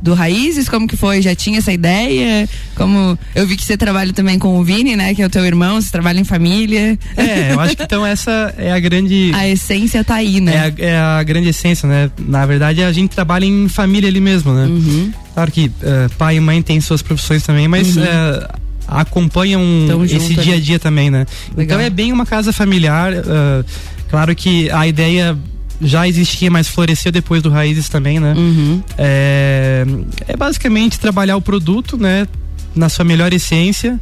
do 0.00 0.14
Raízes? 0.14 0.68
Como 0.68 0.86
que 0.88 0.96
foi? 0.96 1.20
Já 1.20 1.34
tinha 1.34 1.58
essa 1.58 1.72
ideia? 1.72 2.48
Como 2.74 3.18
eu 3.34 3.46
vi 3.46 3.56
que 3.56 3.64
você 3.64 3.76
trabalha 3.76 4.12
também 4.12 4.38
com 4.38 4.58
o 4.58 4.64
Vini, 4.64 4.96
né? 4.96 5.14
Que 5.14 5.22
é 5.22 5.26
o 5.26 5.30
teu 5.30 5.44
irmão, 5.44 5.80
você 5.80 5.90
trabalha 5.90 6.20
em 6.20 6.24
família. 6.24 6.98
É, 7.16 7.52
eu 7.52 7.60
acho 7.60 7.76
que 7.76 7.82
então 7.82 8.04
essa 8.04 8.54
é 8.56 8.72
a 8.72 8.78
grande... 8.78 9.32
A 9.40 9.48
essência 9.48 10.04
tá 10.04 10.16
aí, 10.16 10.40
né? 10.40 10.54
É 10.54 10.60
a, 10.60 10.88
é 10.90 10.98
a 10.98 11.22
grande 11.22 11.48
essência, 11.48 11.88
né? 11.88 12.10
Na 12.18 12.44
verdade, 12.44 12.82
a 12.82 12.92
gente 12.92 13.10
trabalha 13.10 13.46
em 13.46 13.68
família 13.68 14.08
ali 14.08 14.20
mesmo, 14.20 14.52
né? 14.52 14.66
Uhum. 14.66 15.12
Claro 15.40 15.52
que 15.52 15.66
uh, 15.68 15.72
pai 16.18 16.36
e 16.36 16.40
mãe 16.40 16.60
têm 16.60 16.82
suas 16.82 17.00
profissões 17.00 17.42
também, 17.42 17.66
mas 17.66 17.96
uhum. 17.96 18.02
uh, 18.02 18.48
acompanham 18.86 19.62
esse 20.04 20.34
dia 20.34 20.56
a 20.56 20.60
dia 20.60 20.78
também, 20.78 21.10
né? 21.10 21.24
Legal. 21.56 21.78
Então 21.78 21.80
é 21.80 21.88
bem 21.88 22.12
uma 22.12 22.26
casa 22.26 22.52
familiar. 22.52 23.10
Uh, 23.14 23.64
claro 24.10 24.36
que 24.36 24.70
a 24.70 24.86
ideia 24.86 25.38
já 25.80 26.06
existia, 26.06 26.50
mas 26.50 26.68
floresceu 26.68 27.10
depois 27.10 27.42
do 27.42 27.48
Raízes 27.48 27.88
também, 27.88 28.20
né? 28.20 28.34
Uhum. 28.36 28.82
É, 28.98 29.86
é 30.28 30.36
basicamente 30.36 31.00
trabalhar 31.00 31.38
o 31.38 31.40
produto, 31.40 31.96
né? 31.96 32.28
Na 32.74 32.90
sua 32.90 33.04
melhor 33.04 33.32
essência 33.32 33.98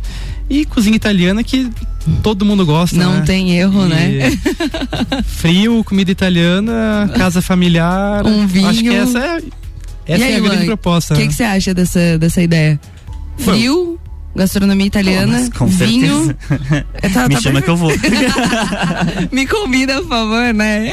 e 0.50 0.64
cozinha 0.64 0.96
italiana 0.96 1.44
que 1.44 1.70
todo 2.20 2.44
mundo 2.44 2.66
gosta. 2.66 2.96
Não 2.96 3.18
né? 3.18 3.22
tem 3.24 3.56
erro, 3.56 3.86
e 3.86 3.88
né? 3.88 4.38
Frio, 5.24 5.84
comida 5.84 6.10
italiana, 6.10 7.08
casa 7.16 7.40
familiar. 7.40 8.26
Um 8.26 8.44
vinho. 8.44 8.66
Acho 8.66 8.82
que 8.82 8.88
essa 8.88 9.18
é 9.20 9.42
essa 10.08 10.24
aí, 10.24 10.32
é 10.32 10.36
a 10.36 10.40
grande 10.40 10.66
proposta. 10.66 11.14
O 11.14 11.16
que, 11.16 11.22
né? 11.22 11.28
que 11.28 11.34
você 11.34 11.44
acha 11.44 11.74
dessa, 11.74 12.18
dessa 12.18 12.42
ideia? 12.42 12.80
Frio, 13.38 13.98
gastronomia 14.34 14.86
italiana, 14.86 15.48
vinho. 15.66 16.34
É, 17.00 17.08
tá, 17.08 17.28
Me 17.28 17.34
tá 17.34 17.40
chama 17.40 17.62
que 17.62 17.70
eu 17.70 17.76
vou. 17.76 17.90
Me 19.30 19.46
convida, 19.46 20.00
por 20.00 20.08
favor, 20.08 20.52
né? 20.54 20.90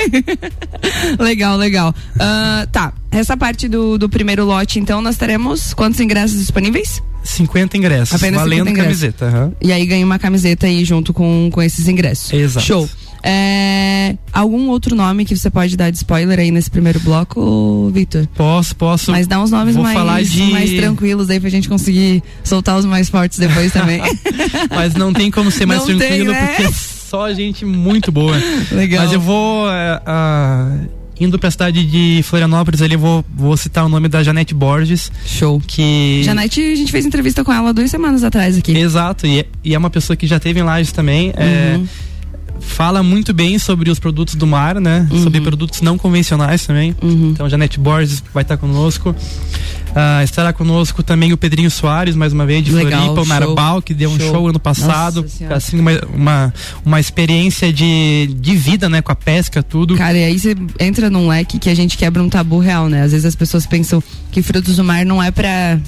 legal, 1.20 1.58
legal. 1.58 1.94
Uh, 2.16 2.68
tá, 2.72 2.94
essa 3.12 3.36
parte 3.36 3.68
do, 3.68 3.98
do 3.98 4.08
primeiro 4.10 4.46
lote, 4.46 4.80
então, 4.80 5.02
nós 5.02 5.18
teremos 5.18 5.74
quantos 5.74 6.00
ingressos 6.00 6.38
disponíveis? 6.40 7.02
50 7.24 7.78
ingressos, 7.78 8.16
Apenas 8.16 8.42
valendo 8.42 8.68
50 8.68 8.72
ingressos. 8.72 9.02
camiseta. 9.02 9.46
Uhum. 9.46 9.52
E 9.62 9.72
aí 9.72 9.86
ganha 9.86 10.06
uma 10.06 10.20
camiseta 10.20 10.68
aí 10.68 10.86
junto 10.86 11.12
com, 11.14 11.50
com 11.52 11.62
esses 11.62 11.88
ingressos. 11.88 12.32
Exato. 12.32 12.66
Show. 12.66 12.90
É, 13.28 14.16
algum 14.32 14.70
outro 14.70 14.96
nome 14.96 15.26
que 15.26 15.36
você 15.36 15.50
pode 15.50 15.76
dar 15.76 15.90
de 15.90 15.98
spoiler 15.98 16.40
aí 16.40 16.52
nesse 16.52 16.70
primeiro 16.70 17.00
bloco, 17.00 17.90
Victor? 17.92 18.28
Posso, 18.36 18.76
posso. 18.76 19.12
Mas 19.12 19.26
dá 19.26 19.42
uns 19.42 19.50
nomes 19.50 19.76
mais, 19.76 20.32
de... 20.32 20.44
mais 20.44 20.72
tranquilos 20.72 21.28
aí 21.32 21.40
pra 21.40 21.50
gente 21.50 21.68
conseguir 21.68 22.22
soltar 22.44 22.78
os 22.78 22.86
mais 22.86 23.10
fortes 23.10 23.40
depois 23.40 23.74
também. 23.74 24.00
Mas 24.70 24.94
não 24.94 25.12
tem 25.12 25.32
como 25.32 25.50
ser 25.50 25.66
mais 25.66 25.80
não 25.80 25.98
tranquilo 25.98 26.34
tem, 26.34 26.42
né? 26.42 26.48
porque 26.50 26.64
é 26.64 26.72
só 26.72 27.34
gente 27.34 27.66
muito 27.66 28.12
boa. 28.12 28.36
Legal. 28.72 29.04
Mas 29.04 29.14
eu 29.14 29.20
vou. 29.20 29.66
Uh, 29.66 29.72
uh, 29.72 30.90
indo 31.20 31.40
pra 31.40 31.50
cidade 31.50 31.84
de 31.84 32.22
Florianópolis 32.24 32.82
ali, 32.82 32.96
vou, 32.96 33.26
vou 33.36 33.56
citar 33.58 33.86
o 33.86 33.90
nome 33.90 34.08
da 34.08 34.22
Janete 34.22 34.54
Borges. 34.54 35.12
Show. 35.26 35.60
Que. 35.66 36.22
Janete, 36.24 36.62
a 36.62 36.76
gente 36.76 36.92
fez 36.92 37.08
entrevista 37.08 37.44
com 37.44 37.52
ela 37.52 37.74
duas 37.74 37.90
semanas 37.90 38.24
atrás 38.24 38.58
aqui. 38.58 38.78
Exato, 38.78 39.26
e, 39.26 39.40
é, 39.40 39.46
e 39.64 39.74
é 39.74 39.78
uma 39.78 39.90
pessoa 39.90 40.16
que 40.16 40.28
já 40.28 40.40
teve 40.40 40.60
em 40.60 40.64
Lages 40.64 40.92
também. 40.92 41.34
É, 41.36 41.76
uhum. 41.76 41.84
É, 41.84 42.15
fala 42.60 43.02
muito 43.02 43.34
bem 43.34 43.58
sobre 43.58 43.90
os 43.90 44.00
produtos 44.00 44.36
do 44.36 44.46
mar, 44.46 44.80
né? 44.80 45.08
Uhum. 45.12 45.24
Sobre 45.24 45.42
produtos 45.42 45.82
não 45.82 45.98
convencionais 45.98 46.66
também. 46.66 46.96
Uhum. 47.02 47.32
Então, 47.32 47.50
Janete 47.50 47.80
Borges 47.80 48.24
vai 48.34 48.44
estar 48.44 48.58
conosco. 48.58 49.10
Uh, 49.10 50.24
estará 50.26 50.52
conosco 50.52 51.02
também 51.02 51.32
o 51.32 51.38
Pedrinho 51.38 51.72
Soares, 51.72 52.16
mais 52.16 52.34
uma 52.34 52.46
vez, 52.46 52.66
de 52.66 52.72
Legal, 52.72 53.14
Floripa, 53.14 53.22
o 53.22 53.26
Narbal, 53.26 53.82
que 53.82 53.94
deu 53.94 54.10
um 54.10 54.20
show, 54.20 54.30
show 54.30 54.48
ano 54.50 54.60
passado. 54.60 55.26
Assim, 55.50 55.80
uma, 55.80 55.92
uma, 56.14 56.54
uma, 56.86 57.00
experiência 57.00 57.72
de, 57.72 58.28
de 58.38 58.56
vida, 58.58 58.90
né? 58.90 59.02
Com 59.02 59.14
a 59.14 59.16
pesca, 59.16 59.64
tudo. 59.64 59.96
Cara, 59.96 60.18
e 60.18 60.26
aí 60.26 60.38
você 60.38 60.54
entra 60.82 61.10
num 61.10 61.30
leque 61.30 61.58
que 61.58 61.70
a 61.70 61.76
gente 61.76 61.98
quebra 61.98 62.22
um 62.22 62.28
tabu 62.28 62.60
real, 62.60 62.90
né? 62.90 63.04
Às 63.04 63.12
vezes 63.14 63.26
as 63.26 63.38
pessoas 63.38 63.66
pensam 63.66 64.04
que 64.32 64.42
frutos 64.42 64.76
do 64.76 64.84
mar 64.84 65.06
não 65.06 65.24
é 65.24 65.32
pra 65.32 65.80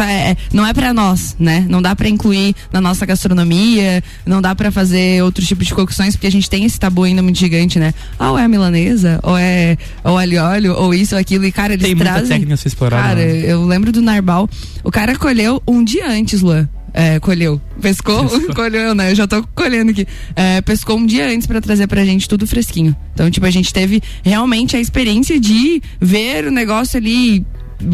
é, 0.00 0.30
é, 0.30 0.36
não 0.52 0.64
é 0.64 0.72
para 0.72 0.94
nós, 0.94 1.36
né? 1.38 1.66
Não 1.68 1.82
dá 1.82 1.94
para 1.96 2.08
incluir 2.08 2.54
na 2.72 2.80
nossa 2.80 3.04
gastronomia, 3.04 4.02
não 4.24 4.40
dá 4.40 4.54
para 4.54 4.70
fazer 4.70 5.22
outro 5.22 5.44
tipo 5.44 5.64
de 5.64 5.74
cocções, 5.74 6.14
porque 6.14 6.26
a 6.26 6.30
gente 6.30 6.48
tem 6.48 6.64
esse 6.64 6.78
tabu 6.78 7.02
ainda 7.02 7.22
muito 7.22 7.38
gigante, 7.38 7.78
né? 7.78 7.92
Ah, 8.18 8.30
ou 8.30 8.38
é 8.38 8.44
a 8.44 8.48
milanesa, 8.48 9.18
ou 9.22 9.36
é 9.36 9.76
ou 10.04 10.16
alho 10.16 10.42
óleo, 10.42 10.74
ou 10.74 10.94
isso, 10.94 11.14
ou 11.14 11.20
aquilo. 11.20 11.44
E, 11.44 11.52
cara, 11.52 11.74
eles 11.74 11.84
tem 11.84 11.96
trazem. 11.96 12.20
Muita 12.20 12.34
técnica 12.34 12.54
a 12.54 12.68
explorar, 12.68 13.02
cara, 13.02 13.16
né? 13.16 13.42
eu 13.44 13.66
lembro 13.66 13.90
do 13.90 14.00
Narbal. 14.00 14.48
O 14.84 14.90
cara 14.90 15.16
colheu 15.16 15.62
um 15.66 15.82
dia 15.82 16.08
antes, 16.08 16.40
Luan. 16.40 16.68
É, 16.94 17.18
colheu. 17.20 17.60
Pescou? 17.80 18.28
Pescou. 18.28 18.52
colheu, 18.54 18.94
né? 18.94 19.10
Eu 19.10 19.14
já 19.14 19.26
tô 19.26 19.42
colhendo 19.54 19.90
aqui. 19.90 20.06
É, 20.36 20.60
pescou 20.60 20.98
um 20.98 21.06
dia 21.06 21.26
antes 21.28 21.46
para 21.46 21.60
trazer 21.60 21.86
pra 21.86 22.04
gente 22.04 22.28
tudo 22.28 22.46
fresquinho. 22.46 22.94
Então, 23.14 23.30
tipo, 23.30 23.46
a 23.46 23.50
gente 23.50 23.72
teve 23.72 24.02
realmente 24.22 24.76
a 24.76 24.80
experiência 24.80 25.40
de 25.40 25.82
ver 26.00 26.46
o 26.46 26.50
negócio 26.50 26.98
ali 26.98 27.46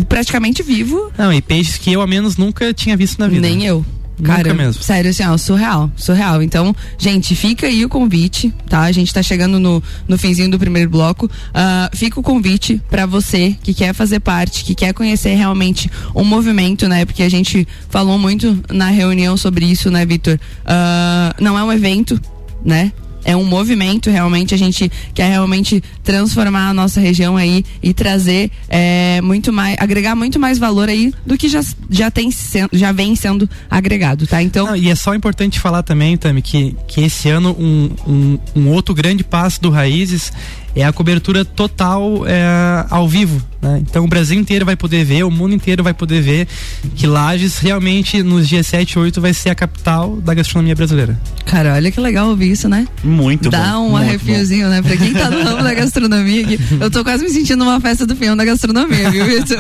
praticamente 0.09 0.63
vivo. 0.63 1.13
Não, 1.17 1.33
e 1.33 1.41
peixes 1.41 1.77
que 1.79 1.93
eu, 1.93 2.01
a 2.01 2.07
menos, 2.07 2.37
nunca 2.37 2.73
tinha 2.73 2.97
visto 2.97 3.19
na 3.19 3.29
vida. 3.29 3.41
Nem 3.41 3.65
eu. 3.65 3.85
Cara, 4.23 4.53
mesmo. 4.53 4.83
sério, 4.83 5.11
assim, 5.11 5.25
ó, 5.25 5.37
surreal, 5.37 5.91
surreal. 5.97 6.43
Então, 6.43 6.75
gente, 6.99 7.35
fica 7.37 7.67
aí 7.67 7.85
o 7.85 7.89
convite, 7.89 8.53
tá? 8.69 8.81
A 8.81 8.93
gente 8.93 9.15
tá 9.15 9.23
chegando 9.23 9.61
no, 9.61 9.83
no 10.09 10.19
finzinho 10.19 10.51
do 10.51 10.59
primeiro 10.59 10.91
bloco. 10.91 11.27
Uh, 11.27 11.97
fica 11.97 12.19
o 12.19 12.23
convite 12.23 12.83
para 12.91 13.07
você 13.07 13.57
que 13.63 13.73
quer 13.73 13.95
fazer 13.95 14.21
parte, 14.21 14.65
que 14.65 14.75
quer 14.75 14.93
conhecer 14.93 15.35
realmente 15.35 15.91
o 16.15 16.23
um 16.23 16.25
movimento, 16.25 16.89
né? 16.89 17.05
Porque 17.05 17.23
a 17.23 17.29
gente 17.29 17.67
falou 17.89 18.19
muito 18.19 18.59
na 18.71 18.89
reunião 18.89 19.37
sobre 19.37 19.67
isso, 19.67 19.91
né, 19.91 20.05
Vitor? 20.05 20.39
Uh, 20.65 21.43
não 21.43 21.57
é 21.57 21.63
um 21.63 21.73
evento, 21.73 22.21
né? 22.65 22.93
É 23.25 23.37
um 23.37 23.45
movimento 23.45 24.11
realmente 24.11 24.55
a 24.55 24.59
gente 24.59 24.91
quer 25.15 25.31
realmente 25.31 25.83
transformar 26.03 26.69
a 26.69 26.75
nossa 26.75 27.01
região 27.01 27.37
aí 27.37 27.65
e 27.83 27.93
trazer 27.93 28.51
é, 28.69 29.21
muito 29.21 29.53
mais 29.53 29.77
agregar 29.79 30.15
muito 30.15 30.39
mais 30.39 30.59
valor 30.59 30.89
aí 30.89 31.13
do 31.27 31.37
que 31.37 31.49
já, 31.49 31.61
já 31.91 32.11
tem 32.11 32.31
já 32.73 32.93
vem 32.93 33.15
sendo 33.15 33.49
agregado 33.71 34.27
tá? 34.27 34.43
Então 34.43 34.67
Não, 34.67 34.77
e 34.77 34.89
é 34.91 34.95
só 34.95 35.15
importante 35.15 35.61
falar 35.61 35.83
também 35.83 36.17
Tami 36.17 36.43
que 36.43 36.75
que 36.87 37.01
esse 37.03 37.29
ano 37.29 37.57
um, 37.59 37.91
um, 38.07 38.39
um 38.55 38.69
outro 38.69 38.95
grande 38.95 39.25
passo 39.25 39.61
do 39.61 39.71
Raízes 39.71 40.33
é 40.75 40.85
a 40.85 40.93
cobertura 40.93 41.45
total 41.45 42.25
é, 42.27 42.87
ao 42.91 43.09
vivo. 43.09 43.43
Né? 43.61 43.83
Então 43.83 44.05
o 44.05 44.09
Brasil 44.09 44.39
inteiro 44.39 44.65
vai 44.65 44.77
poder 44.77 45.05
ver, 45.05 45.25
o 45.25 45.31
mundo 45.31 45.55
inteiro 45.55 45.83
vai 45.83 45.93
poder 45.93 46.21
ver 46.23 46.47
que 46.95 47.07
Lages 47.07 47.59
realmente 47.59 48.23
nos 48.23 48.49
dias 48.49 48.67
7 48.69 48.93
e 48.93 48.99
8 48.99 49.21
vai 49.21 49.35
ser 49.35 49.51
a 49.51 49.55
capital 49.55 50.17
da 50.17 50.33
gastronomia 50.35 50.75
brasileira. 50.75 51.21
Cara, 51.45 51.75
olha 51.75 51.91
que 51.91 52.01
legal 52.01 52.29
ouvir 52.29 52.53
isso, 52.53 52.69
né? 52.69 52.87
Muito 53.03 53.51
Dá 53.51 53.73
bom. 53.73 53.87
um 53.87 53.91
muito 53.91 54.05
arrepiozinho, 54.05 54.67
bom. 54.67 54.71
né? 54.71 54.83
Pra 54.83 54.97
quem 54.97 55.13
tá 55.13 55.31
no 55.31 55.43
ramo 55.43 55.63
da 55.63 55.75
gastronomia 55.75 56.43
aqui, 56.43 56.59
eu 56.81 56.91
tô 56.91 57.03
quase 57.03 57.25
me 57.25 57.31
sentindo 57.31 57.65
numa 57.65 57.81
festa 57.81 58.07
do 58.07 58.15
peão 58.15 58.37
da 58.37 58.45
gastronomia, 58.45 59.11
viu, 59.11 59.25
Vitor? 59.25 59.59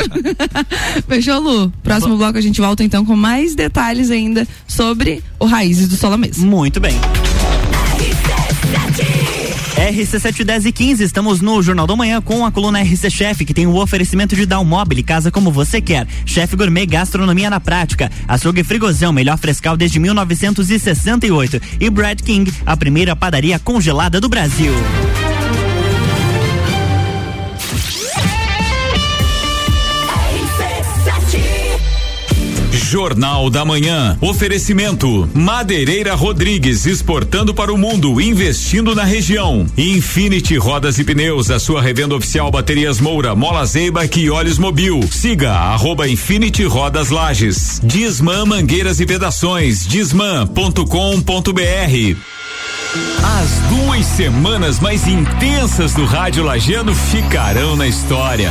Fechou, 1.08 1.40
Lu? 1.40 1.72
Próximo 1.82 2.16
bloco 2.16 2.38
a 2.38 2.42
gente 2.42 2.60
volta 2.60 2.84
então 2.84 3.04
com 3.04 3.16
mais 3.16 3.54
detalhes 3.54 4.10
ainda 4.10 4.46
sobre 4.66 5.22
o 5.40 5.46
Raízes 5.46 5.88
do 5.88 5.96
Solamês. 5.96 6.38
Muito 6.38 6.78
bem. 6.78 6.94
RC710 9.90 10.66
e 10.66 10.72
15, 10.72 11.04
estamos 11.04 11.40
no 11.40 11.62
Jornal 11.62 11.86
da 11.86 11.96
Manhã 11.96 12.20
com 12.20 12.44
a 12.44 12.52
coluna 12.52 12.82
RC 12.82 13.10
Chef, 13.10 13.44
que 13.44 13.54
tem 13.54 13.66
o 13.66 13.76
oferecimento 13.76 14.36
de 14.36 14.44
Dalmobile, 14.44 15.02
casa 15.02 15.30
como 15.30 15.50
você 15.50 15.80
quer. 15.80 16.06
Chef 16.26 16.54
Gourmet, 16.54 16.84
gastronomia 16.84 17.48
na 17.48 17.58
prática. 17.58 18.10
Açougue 18.26 18.62
Frigozão, 18.62 19.12
melhor 19.12 19.38
frescal 19.38 19.76
desde 19.76 19.98
1968. 19.98 21.60
E 21.80 21.88
Brad 21.88 22.20
King, 22.20 22.52
a 22.66 22.76
primeira 22.76 23.16
padaria 23.16 23.58
congelada 23.58 24.20
do 24.20 24.28
Brasil. 24.28 24.72
Jornal 32.88 33.50
da 33.50 33.66
Manhã. 33.66 34.16
Oferecimento: 34.18 35.28
Madeireira 35.34 36.14
Rodrigues 36.14 36.86
exportando 36.86 37.52
para 37.52 37.72
o 37.72 37.76
mundo, 37.76 38.18
investindo 38.18 38.94
na 38.94 39.04
região. 39.04 39.66
Infinity 39.76 40.56
Rodas 40.56 40.98
e 40.98 41.04
Pneus, 41.04 41.50
a 41.50 41.60
sua 41.60 41.82
revenda 41.82 42.16
oficial 42.16 42.50
Baterias 42.50 42.98
Moura, 42.98 43.34
Mola 43.34 43.66
Zeiba 43.66 44.08
e 44.16 44.30
Olhos 44.30 44.58
Mobil. 44.58 45.00
Siga 45.10 45.52
arroba 45.52 46.08
Infinity 46.08 46.64
Rodas 46.64 47.10
Lages. 47.10 47.78
Disman 47.84 48.46
Mangueiras 48.46 49.00
e 49.00 49.04
Vedações. 49.04 49.86
Disman.com.br. 49.86 50.82
As 53.38 53.50
duas 53.68 54.06
semanas 54.06 54.80
mais 54.80 55.06
intensas 55.06 55.92
do 55.92 56.06
rádio 56.06 56.42
lagiano 56.42 56.94
ficarão 56.94 57.76
na 57.76 57.86
história 57.86 58.50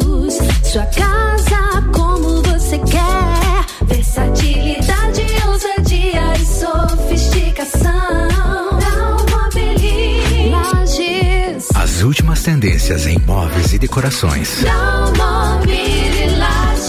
sua 0.31 0.85
casa 0.85 1.81
como 1.93 2.41
você 2.43 2.77
quer. 2.79 3.65
Versatilidade, 3.85 5.25
ousadia 5.47 6.33
e 6.39 6.45
sofisticação. 6.45 7.91
Lages. 10.49 11.67
As 11.75 12.01
últimas 12.01 12.41
tendências 12.41 13.05
em 13.05 13.19
móveis 13.19 13.73
e 13.73 13.79
decorações. 13.79 14.63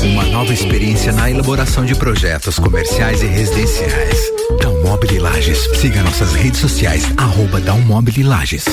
Uma 0.03 0.25
nova 0.25 0.53
experiência 0.53 1.13
na 1.13 1.31
elaboração 1.31 1.85
de 1.85 1.95
projetos 1.95 2.59
comerciais 2.59 3.23
e 3.23 3.27
residenciais. 3.27 4.19
Dalmobile 4.61 5.19
Lages. 5.19 5.69
Siga 5.75 6.03
nossas 6.03 6.33
redes 6.33 6.61
sociais, 6.61 7.05
arroba 7.17 7.61
Dalmobile 7.61 8.23
Lages. 8.23 8.65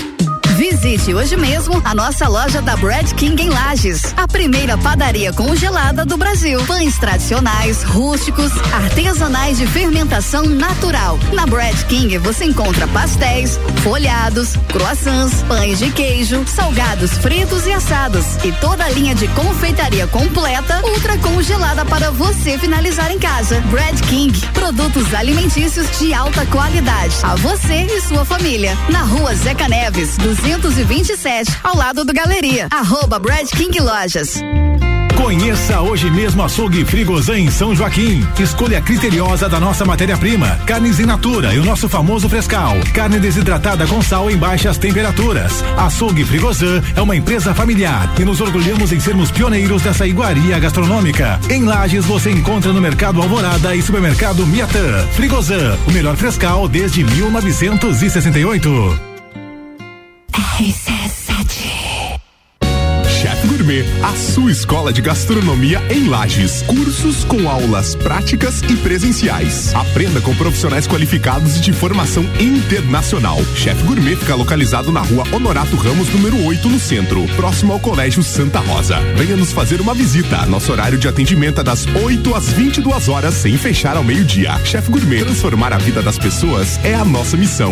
Visite 0.60 1.14
hoje 1.14 1.38
mesmo 1.38 1.82
a 1.86 1.96
nossa 1.96 2.28
loja 2.28 2.62
da 2.62 2.76
Bread 2.76 3.16
King 3.16 3.42
em 3.42 3.48
Lages, 3.48 4.14
a 4.18 4.28
primeira 4.28 4.78
padaria 4.78 5.32
congelada 5.32 6.06
do 6.06 6.18
Brasil. 6.18 6.62
Pães 6.66 6.98
tradicionais, 6.98 7.82
rústicos, 7.82 8.52
artesanais 8.74 9.58
de 9.58 9.66
fermentação 9.66 10.44
natural. 10.46 11.18
Na 11.32 11.46
Bread 11.46 11.86
King 11.86 12.18
você 12.18 12.44
encontra 12.44 12.86
pastéis, 12.90 13.58
folhados, 13.84 14.58
croissants, 14.68 15.42
pães 15.44 15.80
de 15.80 15.92
queijo, 15.92 16.46
salgados 16.46 17.12
fritos 17.20 17.66
e 17.66 17.72
assados 17.72 18.26
e 18.44 18.52
toda 18.52 18.84
a 18.84 18.90
linha 18.90 19.16
de 19.16 19.30
confeitaria 19.30 20.08
completa, 20.08 20.82
ultra 20.84 21.18
congelada 21.20 21.86
para 21.86 22.12
você 22.12 22.58
finalizar 22.58 23.10
em 23.14 23.18
casa. 23.18 23.62
Bread 23.72 24.02
King, 24.04 24.38
produtos 24.54 25.14
alimentícios 25.14 25.88
de 25.98 26.14
alta 26.14 26.46
qualidade. 26.48 27.16
A 27.24 27.36
você 27.36 27.86
e 27.86 28.02
sua 28.02 28.26
família. 28.26 28.78
Na 28.90 29.04
rua 29.04 29.34
Zeca 29.36 29.70
Neves, 29.70 30.18
200 30.18 30.49
227, 30.58 31.60
ao 31.64 31.76
lado 31.76 32.04
do 32.04 32.12
Galeria. 32.12 32.68
Arroba 32.72 33.20
Brad 33.20 33.48
King 33.52 33.80
Lojas. 33.80 34.42
Conheça 35.16 35.82
hoje 35.82 36.10
mesmo 36.10 36.42
Açougue 36.42 36.84
Frigozan 36.86 37.38
em 37.38 37.52
São 37.52 37.76
Joaquim. 37.76 38.26
Escolha 38.40 38.82
criteriosa 38.82 39.48
da 39.48 39.60
nossa 39.60 39.86
matéria-prima. 39.86 40.60
Carnes 40.66 41.00
in 41.00 41.06
natura 41.06 41.54
e 41.54 41.60
o 41.60 41.66
nosso 41.66 41.88
famoso 41.88 42.28
frescal. 42.28 42.74
Carne 42.94 43.20
desidratada 43.20 43.86
com 43.86 44.02
sal 44.02 44.32
em 44.32 44.38
baixas 44.38 44.78
temperaturas. 44.78 45.64
Açougue 45.78 46.26
Frigozan 46.26 46.82
é 46.96 47.02
uma 47.02 47.16
empresa 47.16 47.54
familiar 47.54 48.10
e 48.20 48.26
nos 48.26 48.42
orgulhamos 48.42 48.92
em 48.92 49.00
sermos 49.00 49.30
pioneiros 49.30 49.84
dessa 49.84 50.08
iguaria 50.08 50.58
gastronômica. 50.58 51.40
Em 51.50 51.64
Lages 51.64 52.06
você 52.06 52.32
encontra 52.32 52.74
no 52.74 52.82
Mercado 52.82 53.22
Alvorada 53.22 53.76
e 53.76 53.84
Supermercado 53.84 54.48
Miatã. 54.48 55.06
Frigozan, 55.14 55.78
o 55.88 55.92
melhor 55.92 56.16
frescal 56.16 56.68
desde 56.68 57.04
1968. 57.04 59.09
RC7 63.80 63.80
Gourmet, 63.80 63.86
a 64.04 64.16
sua 64.16 64.52
escola 64.52 64.94
de 64.94 65.02
gastronomia 65.02 65.82
em 65.90 66.08
Lages. 66.08 66.62
Cursos 66.64 67.24
com 67.24 67.50
aulas 67.50 67.96
práticas 67.96 68.62
e 68.64 68.76
presenciais. 68.78 69.74
Aprenda 69.74 70.22
com 70.22 70.36
profissionais 70.36 70.88
qualificados 70.88 71.58
e 71.58 71.62
de 71.62 71.74
formação 71.74 72.24
internacional. 72.40 73.38
Chef 73.56 73.82
Gourmet 73.84 74.16
fica 74.16 74.36
localizado 74.36 74.92
na 74.92 75.02
rua 75.02 75.24
Honorato 75.32 75.76
Ramos, 75.76 76.10
número 76.10 76.44
8, 76.46 76.70
no 76.70 76.80
centro, 76.80 77.26
próximo 77.36 77.74
ao 77.74 77.80
Colégio 77.80 78.24
Santa 78.24 78.60
Rosa. 78.60 79.00
Venha 79.16 79.38
nos 79.38 79.52
fazer 79.52 79.82
uma 79.82 79.94
visita. 79.94 80.46
Nosso 80.46 80.72
horário 80.72 80.98
de 80.98 81.08
atendimento 81.08 81.62
é 81.62 81.64
das 81.64 81.86
8 81.86 82.36
às 82.36 82.50
22 82.50 83.10
horas, 83.10 83.34
sem 83.36 83.58
fechar 83.58 83.98
ao 83.98 84.04
meio-dia. 84.04 84.60
Chef 84.66 84.90
Gourmet, 84.90 85.24
transformar 85.24 85.74
a 85.74 85.78
vida 85.78 86.02
das 86.02 86.18
pessoas 86.18 86.80
é 86.84 86.94
a 86.94 87.06
nossa 87.06 87.38
missão. 87.38 87.72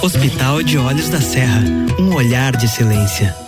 Hospital 0.00 0.62
de 0.62 0.78
Olhos 0.78 1.08
da 1.08 1.20
Serra, 1.20 1.60
um 1.98 2.14
olhar 2.14 2.56
de 2.56 2.66
excelência. 2.66 3.47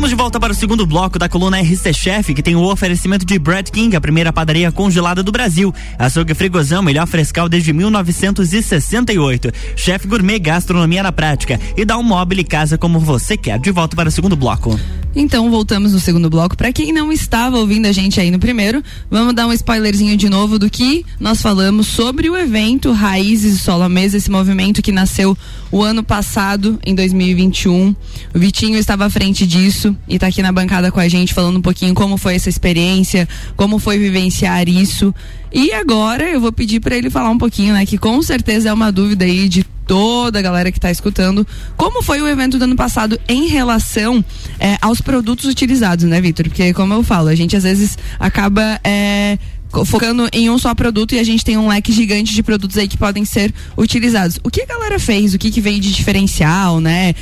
Estamos 0.00 0.16
de 0.16 0.16
volta 0.16 0.40
para 0.40 0.50
o 0.50 0.56
segundo 0.56 0.86
bloco 0.86 1.18
da 1.18 1.28
coluna 1.28 1.60
RC 1.60 1.92
Chef, 1.92 2.32
que 2.32 2.42
tem 2.42 2.56
o 2.56 2.62
oferecimento 2.62 3.26
de 3.26 3.38
Brad 3.38 3.68
King, 3.68 3.94
a 3.94 4.00
primeira 4.00 4.32
padaria 4.32 4.72
congelada 4.72 5.22
do 5.22 5.30
Brasil. 5.30 5.74
Açougue 5.98 6.32
Frigozão, 6.32 6.82
melhor 6.82 7.06
frescal 7.06 7.50
desde 7.50 7.70
1968. 7.74 9.52
Chef 9.76 10.06
Gourmet, 10.06 10.38
gastronomia 10.38 11.02
na 11.02 11.12
prática. 11.12 11.60
E 11.76 11.84
dá 11.84 11.98
um 11.98 12.02
móvel 12.02 12.38
e 12.38 12.44
casa 12.44 12.78
como 12.78 12.98
você 12.98 13.36
quer. 13.36 13.58
De 13.58 13.70
volta 13.70 13.94
para 13.94 14.08
o 14.08 14.10
segundo 14.10 14.34
bloco. 14.36 14.80
Então 15.14 15.50
voltamos 15.50 15.92
no 15.92 16.00
segundo 16.00 16.30
bloco. 16.30 16.56
Para 16.56 16.72
quem 16.72 16.94
não 16.94 17.12
estava 17.12 17.58
ouvindo 17.58 17.86
a 17.86 17.92
gente 17.92 18.18
aí 18.18 18.30
no 18.30 18.38
primeiro, 18.38 18.82
vamos 19.10 19.34
dar 19.34 19.46
um 19.46 19.52
spoilerzinho 19.52 20.16
de 20.16 20.30
novo 20.30 20.58
do 20.58 20.70
que 20.70 21.04
nós 21.18 21.42
falamos 21.42 21.88
sobre 21.88 22.30
o 22.30 22.36
evento 22.38 22.92
Raízes 22.92 23.60
Solo 23.60 23.82
à 23.82 23.88
Mesa, 23.88 24.16
esse 24.16 24.30
movimento 24.30 24.80
que 24.80 24.92
nasceu 24.92 25.36
o 25.70 25.82
ano 25.82 26.02
passado, 26.02 26.78
em 26.86 26.94
2021. 26.94 27.94
O 28.34 28.38
Vitinho 28.38 28.78
estava 28.78 29.04
à 29.04 29.10
frente 29.10 29.46
disso 29.46 29.89
e 30.08 30.14
está 30.16 30.26
aqui 30.28 30.42
na 30.42 30.52
bancada 30.52 30.90
com 30.90 31.00
a 31.00 31.08
gente 31.08 31.32
falando 31.34 31.58
um 31.58 31.62
pouquinho 31.62 31.94
como 31.94 32.16
foi 32.16 32.34
essa 32.34 32.48
experiência, 32.48 33.28
como 33.56 33.78
foi 33.78 33.98
vivenciar 33.98 34.68
isso. 34.68 35.14
E 35.52 35.72
agora 35.72 36.24
eu 36.24 36.40
vou 36.40 36.52
pedir 36.52 36.80
para 36.80 36.96
ele 36.96 37.10
falar 37.10 37.30
um 37.30 37.38
pouquinho, 37.38 37.74
né, 37.74 37.84
que 37.86 37.98
com 37.98 38.20
certeza 38.22 38.68
é 38.68 38.72
uma 38.72 38.90
dúvida 38.92 39.24
aí 39.24 39.48
de 39.48 39.64
toda 39.86 40.38
a 40.38 40.42
galera 40.42 40.70
que 40.70 40.78
está 40.78 40.90
escutando. 40.90 41.44
Como 41.76 42.02
foi 42.02 42.20
o 42.22 42.28
evento 42.28 42.56
do 42.58 42.62
ano 42.64 42.76
passado 42.76 43.18
em 43.28 43.48
relação 43.48 44.24
eh, 44.60 44.78
aos 44.80 45.00
produtos 45.00 45.46
utilizados, 45.46 46.04
né, 46.04 46.20
Vitor? 46.20 46.46
Porque, 46.46 46.72
como 46.72 46.94
eu 46.94 47.02
falo, 47.02 47.28
a 47.28 47.34
gente 47.34 47.56
às 47.56 47.64
vezes 47.64 47.98
acaba. 48.18 48.78
co- 48.82 49.38
focando 49.84 50.28
em 50.32 50.50
um 50.50 50.58
só 50.58 50.74
produto 50.74 51.14
e 51.14 51.18
a 51.18 51.24
gente 51.24 51.44
tem 51.44 51.56
um 51.56 51.68
leque 51.68 51.92
gigante 51.92 52.34
de 52.34 52.42
produtos 52.42 52.76
aí 52.76 52.88
que 52.88 52.96
podem 52.96 53.24
ser 53.24 53.52
utilizados. 53.76 54.38
O 54.42 54.50
que 54.50 54.62
a 54.62 54.66
galera 54.66 54.98
fez? 54.98 55.34
O 55.34 55.38
que, 55.38 55.50
que 55.50 55.60
veio 55.60 55.80
de 55.80 55.92
diferencial, 55.92 56.80
né? 56.80 57.14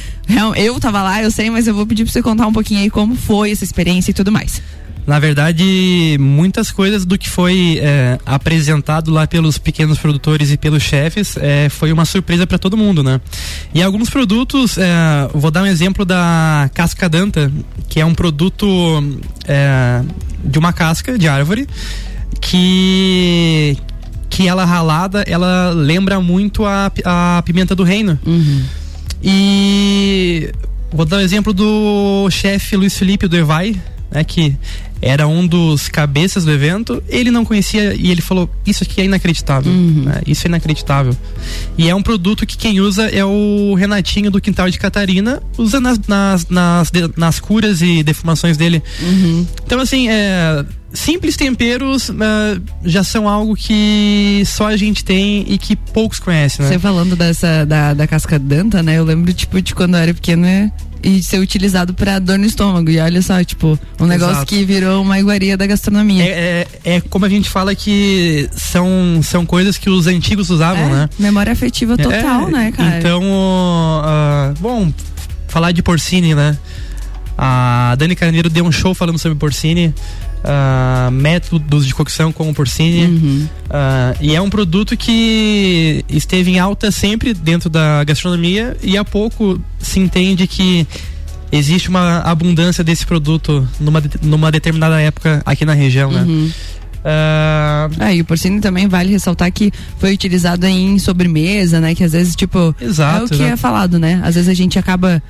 Eu 0.56 0.78
tava 0.80 1.02
lá, 1.02 1.22
eu 1.22 1.30
sei, 1.30 1.50
mas 1.50 1.66
eu 1.66 1.74
vou 1.74 1.86
pedir 1.86 2.04
pra 2.04 2.12
você 2.12 2.22
contar 2.22 2.46
um 2.46 2.52
pouquinho 2.52 2.80
aí 2.80 2.90
como 2.90 3.14
foi 3.14 3.50
essa 3.50 3.64
experiência 3.64 4.10
e 4.10 4.14
tudo 4.14 4.32
mais. 4.32 4.62
Na 5.08 5.18
verdade, 5.18 6.18
muitas 6.20 6.70
coisas 6.70 7.06
do 7.06 7.16
que 7.16 7.30
foi 7.30 7.78
é, 7.80 8.18
apresentado 8.26 9.10
lá 9.10 9.26
pelos 9.26 9.56
pequenos 9.56 9.98
produtores 9.98 10.50
e 10.50 10.58
pelos 10.58 10.82
chefes 10.82 11.34
é, 11.38 11.70
foi 11.70 11.90
uma 11.90 12.04
surpresa 12.04 12.46
para 12.46 12.58
todo 12.58 12.76
mundo, 12.76 13.02
né? 13.02 13.18
E 13.72 13.82
alguns 13.82 14.10
produtos, 14.10 14.76
é, 14.76 14.86
vou 15.32 15.50
dar 15.50 15.62
um 15.62 15.66
exemplo 15.66 16.04
da 16.04 16.68
casca 16.74 17.08
danta, 17.08 17.50
que 17.88 18.00
é 18.00 18.04
um 18.04 18.14
produto 18.14 18.66
é, 19.46 20.02
de 20.44 20.58
uma 20.58 20.74
casca 20.74 21.18
de 21.18 21.26
árvore 21.26 21.66
que 22.40 23.76
que 24.30 24.46
ela 24.46 24.64
ralada, 24.64 25.24
ela 25.26 25.70
lembra 25.70 26.20
muito 26.20 26.64
a, 26.64 26.92
a 27.04 27.42
pimenta 27.44 27.74
do 27.74 27.82
reino. 27.82 28.18
E 29.22 30.52
vou 30.92 31.04
dar 31.04 31.16
o 31.16 31.20
exemplo 31.20 31.52
do 31.52 32.28
chefe 32.30 32.76
Luiz 32.76 32.96
Felipe 32.96 33.26
do 33.26 33.36
Evai, 33.36 33.74
né, 34.10 34.22
que 34.22 34.54
era 35.00 35.26
um 35.28 35.46
dos 35.46 35.88
cabeças 35.88 36.44
do 36.44 36.50
evento, 36.50 37.02
ele 37.08 37.30
não 37.30 37.44
conhecia 37.44 37.94
e 37.94 38.10
ele 38.10 38.20
falou: 38.20 38.50
Isso 38.66 38.82
aqui 38.82 39.00
é 39.00 39.04
inacreditável. 39.04 39.72
né, 39.72 40.20
isso 40.26 40.46
é 40.46 40.48
inacreditável. 40.48 41.16
E 41.76 41.88
é 41.88 41.94
um 41.94 42.02
produto 42.02 42.44
que 42.46 42.56
quem 42.56 42.80
usa 42.80 43.06
é 43.06 43.24
o 43.24 43.74
Renatinho 43.74 44.30
do 44.30 44.40
Quintal 44.40 44.68
de 44.68 44.78
Catarina, 44.78 45.40
usa 45.56 45.80
nas, 45.80 45.98
nas, 46.06 46.48
nas, 46.48 46.90
nas 47.16 47.40
curas 47.40 47.80
e 47.80 48.02
defumações 48.02 48.56
dele. 48.56 48.82
Então, 49.64 49.80
assim, 49.80 50.08
é, 50.08 50.64
simples 50.98 51.36
temperos 51.36 52.10
ah, 52.10 52.60
já 52.84 53.04
são 53.04 53.28
algo 53.28 53.54
que 53.54 54.42
só 54.46 54.66
a 54.66 54.76
gente 54.76 55.04
tem 55.04 55.44
e 55.48 55.56
que 55.56 55.76
poucos 55.76 56.18
conhecem, 56.18 56.64
né? 56.64 56.72
Você 56.72 56.78
falando 56.78 57.16
dessa 57.16 57.64
da, 57.64 57.94
da 57.94 58.06
casca 58.06 58.38
danta, 58.38 58.82
né? 58.82 58.98
Eu 58.98 59.04
lembro, 59.04 59.32
tipo, 59.32 59.60
de 59.62 59.74
quando 59.74 59.94
eu 59.94 60.00
era 60.00 60.12
pequena 60.12 60.72
e 61.02 61.22
ser 61.22 61.38
utilizado 61.38 61.94
pra 61.94 62.18
dor 62.18 62.38
no 62.38 62.44
estômago. 62.44 62.90
E 62.90 62.98
olha 62.98 63.22
só, 63.22 63.42
tipo, 63.44 63.78
um 64.00 64.06
negócio 64.06 64.34
Exato. 64.34 64.46
que 64.46 64.64
virou 64.64 65.02
uma 65.02 65.18
iguaria 65.18 65.56
da 65.56 65.66
gastronomia. 65.66 66.24
É, 66.24 66.66
é, 66.84 66.96
é 66.96 67.00
como 67.00 67.24
a 67.24 67.28
gente 67.28 67.48
fala 67.48 67.74
que 67.74 68.48
são, 68.52 69.20
são 69.22 69.46
coisas 69.46 69.78
que 69.78 69.88
os 69.88 70.06
antigos 70.06 70.50
usavam, 70.50 70.84
É, 70.84 70.90
né? 70.90 71.10
Memória 71.18 71.52
afetiva 71.52 71.96
total, 71.96 72.48
É, 72.48 72.50
né, 72.50 72.72
cara? 72.72 72.98
Então, 72.98 73.22
ah, 74.04 74.52
bom, 74.60 74.92
falar 75.46 75.72
de 75.72 75.82
porcine, 75.82 76.34
né? 76.34 76.58
A 77.40 77.94
Dani 77.96 78.16
Carneiro 78.16 78.50
deu 78.50 78.64
um 78.64 78.72
show 78.72 78.92
falando 78.94 79.18
sobre 79.18 79.38
porcine, 79.38 79.94
ah, 80.44 81.10
métodos 81.12 81.86
de 81.86 81.94
cocção 81.94 82.32
com 82.32 82.48
o 82.48 82.54
porcine. 82.54 83.04
Uhum. 83.06 83.48
Ah, 83.70 84.14
e 84.20 84.34
é 84.34 84.40
um 84.40 84.50
produto 84.50 84.96
que 84.96 86.04
esteve 86.08 86.50
em 86.50 86.58
alta 86.58 86.90
sempre 86.90 87.34
dentro 87.34 87.68
da 87.68 88.04
gastronomia 88.04 88.76
e 88.82 88.96
há 88.96 89.04
pouco 89.04 89.60
se 89.78 89.98
entende 90.00 90.46
que 90.46 90.86
existe 91.50 91.88
uma 91.88 92.18
abundância 92.20 92.84
desse 92.84 93.06
produto 93.06 93.66
numa, 93.80 94.02
numa 94.22 94.50
determinada 94.52 95.00
época 95.00 95.42
aqui 95.46 95.64
na 95.64 95.72
região, 95.74 96.10
né? 96.10 96.22
Uhum. 96.22 96.50
Ah, 97.04 97.88
É, 98.00 98.16
e 98.16 98.20
o 98.20 98.24
porcini 98.24 98.60
também 98.60 98.86
vale 98.88 99.10
ressaltar 99.10 99.50
que 99.52 99.72
foi 99.98 100.12
utilizado 100.12 100.66
em 100.66 100.98
sobremesa, 100.98 101.80
né? 101.80 101.94
Que 101.94 102.04
às 102.04 102.12
vezes, 102.12 102.34
tipo, 102.36 102.74
Exato, 102.80 103.22
é 103.22 103.24
o 103.24 103.28
que 103.28 103.34
exato. 103.34 103.50
é 103.52 103.56
falado, 103.56 103.98
né? 103.98 104.20
Às 104.24 104.34
vezes 104.34 104.48
a 104.48 104.54
gente 104.54 104.78
acaba 104.78 105.22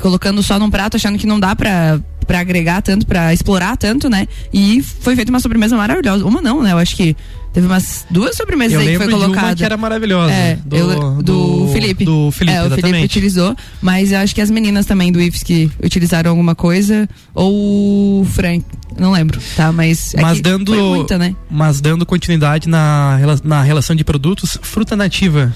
colocando 0.00 0.42
só 0.42 0.58
num 0.58 0.70
prato, 0.70 0.96
achando 0.96 1.18
que 1.18 1.26
não 1.26 1.40
dá 1.40 1.56
pra, 1.56 1.98
pra 2.26 2.40
agregar 2.40 2.82
tanto, 2.82 3.06
pra 3.06 3.32
explorar 3.32 3.76
tanto, 3.76 4.08
né? 4.08 4.26
E 4.52 4.82
foi 4.82 5.14
feita 5.14 5.30
uma 5.30 5.40
sobremesa 5.40 5.76
maravilhosa. 5.76 6.24
Uma 6.24 6.40
não, 6.42 6.62
né? 6.62 6.72
Eu 6.72 6.78
acho 6.78 6.96
que 6.96 7.16
teve 7.52 7.66
umas 7.66 8.04
duas 8.10 8.36
sobremesas 8.36 8.74
eu 8.74 8.80
aí 8.80 8.86
que 8.88 8.96
foi 8.96 9.08
colocada. 9.10 9.54
que 9.56 9.64
era 9.64 9.76
maravilhosa. 9.76 10.32
É, 10.32 10.58
do, 10.64 10.76
eu- 10.76 11.22
do, 11.22 11.70
Felipe. 11.72 12.04
Do 12.04 12.30
Felipe, 12.30 12.56
é, 12.56 12.60
o 12.60 12.64
Felipe 12.64 12.80
exatamente. 12.80 13.04
utilizou, 13.06 13.56
mas 13.80 14.12
eu 14.12 14.18
acho 14.18 14.34
que 14.34 14.40
as 14.40 14.50
meninas 14.50 14.84
também 14.86 15.10
do 15.12 15.20
IFS 15.20 15.42
que 15.42 15.70
utilizaram 15.82 16.30
alguma 16.30 16.54
coisa, 16.54 17.08
ou 17.34 18.20
o 18.20 18.24
Frank, 18.24 18.64
não 18.98 19.12
lembro, 19.12 19.40
tá? 19.56 19.72
Mas, 19.72 20.14
é 20.14 20.20
Mas 20.20 20.36
que 20.38 20.42
dando, 20.42 20.74
muita, 20.74 21.16
né? 21.16 21.34
mas 21.50 21.80
dando 21.80 22.04
continuidade 22.04 22.68
na, 22.68 23.18
na 23.44 23.62
relação 23.62 23.94
de 23.96 24.04
produtos, 24.04 24.58
fruta 24.62 24.94
nativa, 24.96 25.54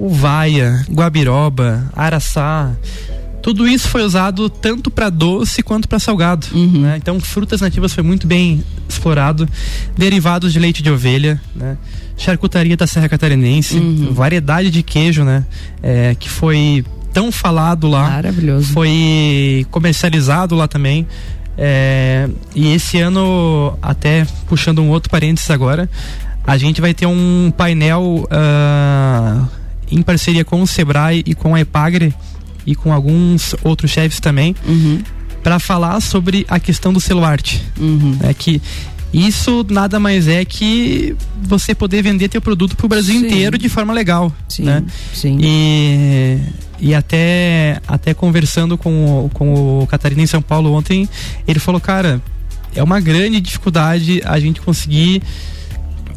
uvaia, 0.00 0.84
guabiroba, 0.90 1.90
araçá, 1.94 2.72
tudo 3.46 3.68
isso 3.68 3.88
foi 3.88 4.02
usado 4.02 4.50
tanto 4.50 4.90
para 4.90 5.08
doce 5.08 5.62
quanto 5.62 5.86
para 5.86 6.00
salgado. 6.00 6.48
Uhum. 6.52 6.80
né? 6.80 6.96
Então, 6.96 7.20
frutas 7.20 7.60
nativas 7.60 7.92
foi 7.92 8.02
muito 8.02 8.26
bem 8.26 8.60
explorado. 8.88 9.48
Derivados 9.96 10.52
de 10.52 10.58
leite 10.58 10.82
de 10.82 10.90
ovelha, 10.90 11.40
né? 11.54 11.78
charcutaria 12.16 12.76
da 12.76 12.88
Serra 12.88 13.08
Catarinense, 13.08 13.76
Uhum. 13.76 14.12
variedade 14.12 14.68
de 14.68 14.82
queijo, 14.82 15.22
né? 15.22 15.44
É, 15.80 16.16
que 16.18 16.28
foi 16.28 16.84
tão 17.12 17.30
falado 17.30 17.86
lá. 17.86 18.10
Maravilhoso. 18.10 18.72
Foi 18.72 19.64
comercializado 19.70 20.56
lá 20.56 20.66
também. 20.66 21.06
É, 21.56 22.28
e 22.52 22.74
esse 22.74 22.98
ano, 22.98 23.78
até 23.80 24.26
puxando 24.48 24.80
um 24.80 24.88
outro 24.88 25.08
parênteses 25.08 25.52
agora, 25.52 25.88
a 26.44 26.58
gente 26.58 26.80
vai 26.80 26.92
ter 26.92 27.06
um 27.06 27.52
painel 27.56 28.26
ah, 28.28 29.44
em 29.88 30.02
parceria 30.02 30.44
com 30.44 30.60
o 30.62 30.66
Sebrae 30.66 31.22
e 31.24 31.32
com 31.32 31.54
a 31.54 31.60
Epagre 31.60 32.12
e 32.66 32.74
com 32.74 32.92
alguns 32.92 33.54
outros 33.62 33.90
chefes 33.90 34.18
também 34.20 34.54
Uhum, 34.66 35.00
para 35.42 35.58
falar 35.58 36.00
sobre 36.00 36.44
a 36.48 36.58
questão 36.58 36.92
do 36.92 37.00
celuarte. 37.00 37.62
uhum. 37.78 38.18
É 38.22 38.34
que 38.34 38.60
isso 39.14 39.64
nada 39.70 39.98
mais 40.00 40.26
é 40.28 40.44
que 40.44 41.14
você 41.42 41.74
poder 41.74 42.02
vender 42.02 42.28
teu 42.28 42.40
produto 42.42 42.76
pro 42.76 42.88
Brasil 42.88 43.18
Sim. 43.20 43.26
inteiro 43.26 43.56
de 43.56 43.68
forma 43.68 43.92
legal, 43.92 44.30
Sim, 44.48 44.64
né? 44.64 44.82
sim. 45.14 45.38
E, 45.40 46.38
e 46.80 46.94
até, 46.94 47.80
até 47.86 48.12
conversando 48.12 48.76
com, 48.76 49.24
o- 49.26 49.30
com 49.30 49.80
o 49.82 49.86
Catarina 49.86 50.20
em 50.22 50.26
São 50.26 50.42
Paulo 50.42 50.72
ontem, 50.72 51.08
ele 51.46 51.58
falou, 51.60 51.80
cara, 51.80 52.20
é 52.74 52.82
uma 52.82 53.00
grande 53.00 53.40
dificuldade 53.40 54.20
a 54.24 54.38
gente 54.40 54.60
conseguir 54.60 55.22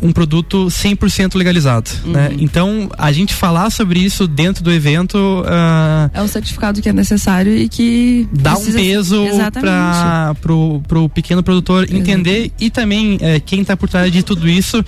um 0.01 0.12
produto 0.13 0.67
100% 0.67 1.35
legalizado, 1.35 1.89
Uhum. 2.05 2.12
né? 2.13 2.29
Então, 2.39 2.89
a 2.97 3.12
gente 3.12 3.33
falar 3.33 3.69
sobre 3.69 3.99
isso 3.99 4.27
dentro 4.27 4.63
do 4.63 4.71
evento 4.71 5.43
ah, 5.45 6.09
É 6.13 6.21
um 6.21 6.27
certificado 6.27 6.81
que 6.81 6.88
é 6.88 6.93
necessário 6.93 7.55
e 7.55 7.67
que 7.67 8.27
dá 8.31 8.51
um 8.53 8.55
precisa- 8.55 8.77
peso 8.79 9.25
Exatamente. 9.25 9.59
para 9.59 10.35
pro, 10.41 10.81
pro 10.88 11.09
pequeno 11.09 11.43
produtor 11.43 11.85
entender 11.93 12.51
e 12.59 12.69
também 12.69 13.17
eh, 13.21 13.39
quem 13.39 13.62
está 13.62 13.75
por 13.75 13.89
trás 13.89 14.12
de 14.12 14.23
tudo 14.23 14.47
isso 14.47 14.83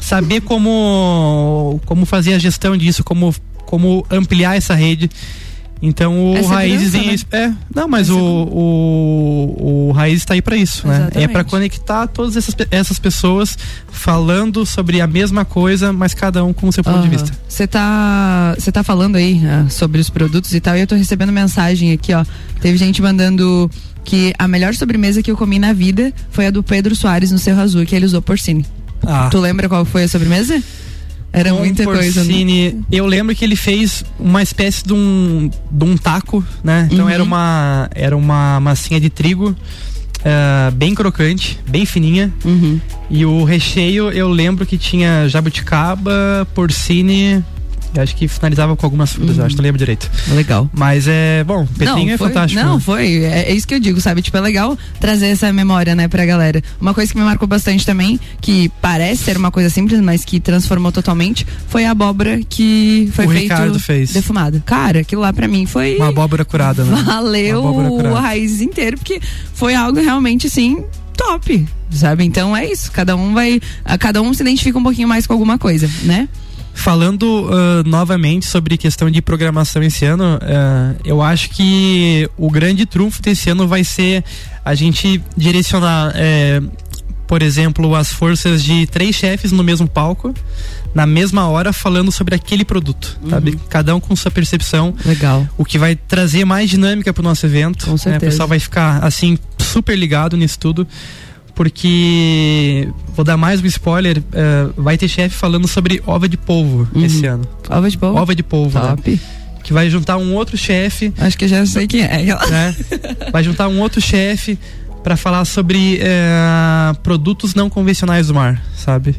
saber 0.00 0.40
como 0.42 1.80
como 1.86 2.04
fazer 2.06 2.34
a 2.34 2.38
gestão 2.38 2.76
disso, 2.76 3.02
como 3.04 3.34
como 3.66 4.04
ampliar 4.10 4.56
essa 4.56 4.74
rede. 4.74 5.10
Então 5.80 6.12
o 6.12 6.30
É 6.32 6.36
segurança, 6.36 6.54
Raízes 6.54 6.90
vem 6.92 7.06
né? 7.06 7.16
é, 7.32 7.52
não, 7.74 7.86
mas 7.86 8.08
É 8.08 8.12
o, 8.12 8.16
o 8.16 9.88
o 9.88 9.92
Raízes 9.92 10.22
está 10.22 10.34
aí 10.34 10.42
para 10.42 10.56
isso, 10.56 10.86
né? 10.86 10.94
É 10.94 10.98
Exatamente. 11.02 11.32
para 11.32 11.44
conectar 11.44 12.06
todas 12.08 12.36
essas, 12.36 12.54
essas 12.70 12.98
pessoas 12.98 13.56
falando 13.90 14.66
sobre 14.66 15.00
a 15.00 15.06
mesma 15.06 15.44
coisa, 15.44 15.92
mas 15.92 16.14
cada 16.14 16.44
um 16.44 16.52
com 16.52 16.68
o 16.68 16.72
seu 16.72 16.82
ponto 16.84 16.96
de 16.96 17.02
Aham. 17.02 17.10
vista. 17.10 17.32
Você 17.48 17.66
tá, 17.66 18.54
você 18.58 18.70
tá 18.72 18.82
falando 18.82 19.16
aí 19.16 19.40
ah, 19.46 19.66
sobre 19.70 20.00
os 20.00 20.10
produtos 20.10 20.52
e 20.54 20.60
tal, 20.60 20.76
e 20.76 20.80
eu 20.80 20.86
tô 20.86 20.94
recebendo 20.94 21.32
mensagem 21.32 21.92
aqui, 21.92 22.12
ó. 22.12 22.24
Teve 22.60 22.76
gente 22.76 23.00
mandando 23.00 23.70
que 24.04 24.32
a 24.38 24.48
melhor 24.48 24.74
sobremesa 24.74 25.22
que 25.22 25.30
eu 25.30 25.36
comi 25.36 25.58
na 25.58 25.72
vida 25.72 26.12
foi 26.30 26.46
a 26.46 26.50
do 26.50 26.62
Pedro 26.62 26.94
Soares 26.96 27.30
no 27.30 27.38
Cerro 27.38 27.60
Azul, 27.60 27.84
que 27.86 27.94
ele 27.94 28.06
usou 28.06 28.20
porcine. 28.22 28.64
Ah. 29.06 29.28
Tu 29.30 29.38
lembra 29.38 29.68
qual 29.68 29.84
foi 29.84 30.04
a 30.04 30.08
sobremesa? 30.08 30.62
Era 31.38 31.50
Com 31.50 31.58
muita 31.58 31.84
coisa. 31.84 32.24
né? 32.24 32.74
Eu 32.90 33.06
lembro 33.06 33.34
que 33.34 33.44
ele 33.44 33.56
fez 33.56 34.04
uma 34.18 34.42
espécie 34.42 34.84
de 34.84 34.92
um, 34.92 35.50
de 35.70 35.84
um 35.84 35.96
taco, 35.96 36.44
né? 36.64 36.88
Então 36.90 37.04
Uhum. 37.04 37.10
era 37.10 37.22
uma 37.22 37.88
era 37.94 38.16
uma 38.16 38.58
massinha 38.60 39.00
de 39.00 39.08
trigo 39.10 39.54
eh, 40.24 40.70
bem 40.72 40.94
crocante, 40.94 41.58
bem 41.68 41.86
fininha. 41.86 42.32
Uhum. 42.44 42.80
E 43.10 43.24
o 43.24 43.44
recheio 43.44 44.10
eu 44.10 44.28
lembro 44.28 44.66
que 44.66 44.76
tinha 44.76 45.28
jabuticaba, 45.28 46.46
porcine. 46.54 47.44
Eu 47.94 48.02
acho 48.02 48.14
que 48.14 48.28
finalizava 48.28 48.76
com 48.76 48.86
algumas 48.86 49.12
frutas, 49.12 49.38
eu 49.38 49.44
acho, 49.44 49.56
não 49.56 49.62
lembro 49.62 49.78
direito. 49.78 50.10
Legal. 50.28 50.68
Mas 50.72 51.06
é, 51.08 51.42
bom, 51.44 51.66
Petrinho 51.66 52.12
é 52.12 52.18
foi, 52.18 52.28
fantástico. 52.28 52.62
Não, 52.62 52.74
né? 52.76 52.80
foi. 52.80 53.24
É, 53.24 53.50
é 53.50 53.52
isso 53.54 53.66
que 53.66 53.74
eu 53.74 53.80
digo, 53.80 54.00
sabe? 54.00 54.22
Tipo, 54.22 54.36
é 54.36 54.40
legal 54.40 54.76
trazer 55.00 55.26
essa 55.26 55.52
memória, 55.52 55.94
né, 55.94 56.06
pra 56.06 56.24
galera. 56.26 56.62
Uma 56.80 56.92
coisa 56.94 57.10
que 57.12 57.18
me 57.18 57.24
marcou 57.24 57.48
bastante 57.48 57.84
também, 57.84 58.20
que 58.40 58.70
parece 58.82 59.24
ser 59.24 59.36
uma 59.36 59.50
coisa 59.50 59.70
simples, 59.70 60.00
mas 60.00 60.24
que 60.24 60.38
transformou 60.38 60.92
totalmente, 60.92 61.46
foi 61.68 61.84
a 61.86 61.90
abóbora 61.92 62.40
que 62.48 63.10
foi 63.14 63.26
O 63.26 63.30
feito 63.30 63.42
Ricardo 63.42 63.80
fez. 63.80 64.12
defumada. 64.12 64.62
Cara, 64.64 65.00
aquilo 65.00 65.22
lá 65.22 65.32
pra 65.32 65.48
mim 65.48 65.66
foi. 65.66 65.96
Uma 65.96 66.08
abóbora 66.08 66.44
curada, 66.44 66.84
né? 66.84 67.02
Valeu 67.04 67.58
abóbora 67.60 67.88
curada. 67.88 68.18
a 68.18 68.20
raiz 68.20 68.60
inteira, 68.60 68.96
porque 68.96 69.20
foi 69.54 69.74
algo 69.74 70.00
realmente 70.00 70.46
assim. 70.46 70.84
Top, 71.16 71.66
sabe? 71.90 72.24
Então 72.24 72.56
é 72.56 72.70
isso. 72.70 72.92
Cada 72.92 73.16
um 73.16 73.34
vai. 73.34 73.60
Cada 73.98 74.22
um 74.22 74.32
se 74.32 74.42
identifica 74.42 74.78
um 74.78 74.82
pouquinho 74.84 75.08
mais 75.08 75.26
com 75.26 75.32
alguma 75.32 75.58
coisa, 75.58 75.90
né? 76.04 76.28
Falando 76.78 77.50
ah, 77.50 77.82
novamente 77.84 78.46
sobre 78.46 78.76
questão 78.76 79.10
de 79.10 79.20
programação 79.20 79.82
esse 79.82 80.04
ano, 80.04 80.38
ah, 80.40 80.94
eu 81.04 81.20
acho 81.20 81.50
que 81.50 82.30
o 82.36 82.48
grande 82.48 82.86
trunfo 82.86 83.20
desse 83.20 83.50
ano 83.50 83.66
vai 83.66 83.82
ser 83.82 84.22
a 84.64 84.74
gente 84.76 85.20
direcionar, 85.36 86.12
eh, 86.14 86.62
por 87.26 87.42
exemplo, 87.42 87.94
as 87.96 88.12
forças 88.12 88.62
de 88.62 88.86
três 88.86 89.16
chefes 89.16 89.50
no 89.50 89.64
mesmo 89.64 89.88
palco, 89.88 90.32
na 90.94 91.04
mesma 91.04 91.48
hora, 91.48 91.72
falando 91.72 92.12
sobre 92.12 92.34
aquele 92.34 92.64
produto, 92.64 93.18
sabe? 93.28 93.58
Cada 93.68 93.96
um 93.96 94.00
com 94.00 94.14
sua 94.14 94.30
percepção. 94.30 94.94
Legal. 95.04 95.48
O 95.56 95.64
que 95.64 95.78
vai 95.78 95.96
trazer 95.96 96.44
mais 96.44 96.70
dinâmica 96.70 97.12
pro 97.12 97.22
nosso 97.22 97.44
evento. 97.44 97.86
Com 97.86 97.90
né? 97.90 97.94
O 97.94 97.98
certeza. 97.98 98.30
pessoal 98.30 98.48
vai 98.48 98.58
ficar, 98.60 99.02
assim, 99.04 99.36
super 99.58 99.96
ligado 99.96 100.36
nisso 100.36 100.58
tudo. 100.58 100.86
Porque, 101.58 102.88
vou 103.16 103.24
dar 103.24 103.36
mais 103.36 103.60
um 103.60 103.66
spoiler, 103.66 104.22
eh, 104.32 104.68
vai 104.76 104.96
ter 104.96 105.08
chefe 105.08 105.34
falando 105.34 105.66
sobre 105.66 106.00
ova 106.06 106.28
de 106.28 106.36
polvo 106.36 106.88
Uhum. 106.94 107.04
esse 107.04 107.26
ano. 107.26 107.44
Ova 107.68 107.90
de 107.90 107.98
polvo? 107.98 108.16
Ova 108.16 108.32
de 108.32 108.44
polvo, 108.44 108.78
né? 108.78 108.90
Top. 108.90 109.20
Que 109.64 109.72
vai 109.72 109.90
juntar 109.90 110.18
um 110.18 110.34
outro 110.34 110.56
chefe, 110.56 111.12
Acho 111.18 111.36
que 111.36 111.46
eu 111.46 111.48
já 111.48 111.66
sei 111.66 111.88
quem 111.88 112.02
é. 112.02 112.22
né? 112.48 112.76
Vai 113.32 113.42
juntar 113.42 113.66
um 113.66 113.80
outro 113.80 114.00
chefe 114.00 114.56
para 115.02 115.16
falar 115.16 115.44
sobre 115.44 115.98
eh, 116.00 116.92
produtos 117.02 117.56
não 117.56 117.68
convencionais 117.68 118.28
do 118.28 118.34
mar, 118.34 118.62
sabe? 118.76 119.16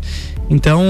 Então 0.49 0.81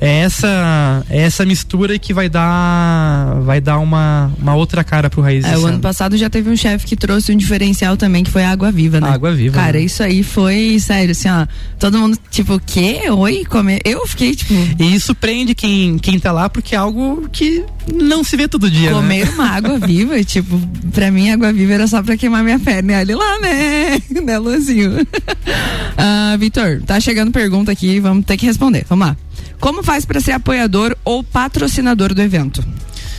é 0.00 0.18
essa 0.18 1.04
é 1.08 1.22
essa 1.22 1.44
mistura 1.44 1.98
que 1.98 2.12
vai 2.12 2.28
dar 2.28 3.40
vai 3.42 3.60
dar 3.60 3.78
uma, 3.78 4.32
uma 4.38 4.54
outra 4.54 4.82
cara 4.82 5.08
pro 5.08 5.22
raiz. 5.22 5.44
É, 5.44 5.56
o 5.56 5.66
ano 5.66 5.78
passado 5.78 6.16
já 6.16 6.28
teve 6.28 6.50
um 6.50 6.56
chefe 6.56 6.86
que 6.86 6.96
trouxe 6.96 7.32
um 7.32 7.36
diferencial 7.36 7.96
também, 7.96 8.24
que 8.24 8.30
foi 8.30 8.42
a 8.42 8.50
água 8.50 8.72
viva, 8.72 9.00
né? 9.00 9.08
Água 9.08 9.32
viva, 9.32 9.54
Cara, 9.54 9.78
né? 9.78 9.84
isso 9.84 10.02
aí 10.02 10.22
foi 10.22 10.78
sério, 10.80 11.12
assim, 11.12 11.28
ó. 11.28 11.46
Todo 11.78 11.98
mundo, 11.98 12.18
tipo, 12.30 12.54
o 12.54 12.60
quê? 12.60 13.02
Oi? 13.10 13.44
Comer? 13.44 13.80
Eu 13.84 14.06
fiquei, 14.06 14.34
tipo. 14.34 14.54
E 14.78 14.94
isso 14.94 15.14
prende 15.14 15.54
quem, 15.54 15.98
quem 15.98 16.18
tá 16.18 16.32
lá, 16.32 16.48
porque 16.48 16.74
é 16.74 16.78
algo 16.78 17.28
que 17.30 17.64
não 17.92 18.24
se 18.24 18.36
vê 18.36 18.48
todo 18.48 18.70
dia. 18.70 18.90
Comer 18.90 19.26
né? 19.26 19.32
uma 19.32 19.48
água 19.50 19.78
viva, 19.78 20.22
tipo, 20.24 20.60
pra 20.92 21.10
mim 21.10 21.30
água 21.30 21.52
viva 21.52 21.74
era 21.74 21.86
só 21.86 22.02
pra 22.02 22.16
queimar 22.16 22.44
minha 22.44 22.58
perna. 22.58 22.92
E 22.92 22.96
olha 22.96 23.16
lá, 23.16 23.40
né? 23.40 24.00
Né, 24.24 24.38
Luzinho? 24.38 25.06
ah, 25.98 26.36
Vitor, 26.38 26.80
tá 26.86 26.98
chegando 26.98 27.30
pergunta 27.30 27.70
aqui, 27.70 28.00
vamos 28.00 28.24
ter 28.24 28.36
que 28.36 28.46
responder. 28.46 28.86
Vamos 28.88 29.08
lá. 29.08 29.16
Como 29.60 29.82
faz 29.82 30.04
pra 30.04 30.20
ser 30.20 30.32
apoiador 30.32 30.96
ou 31.04 31.22
patrocinador 31.22 32.14
do 32.14 32.22
evento? 32.22 32.64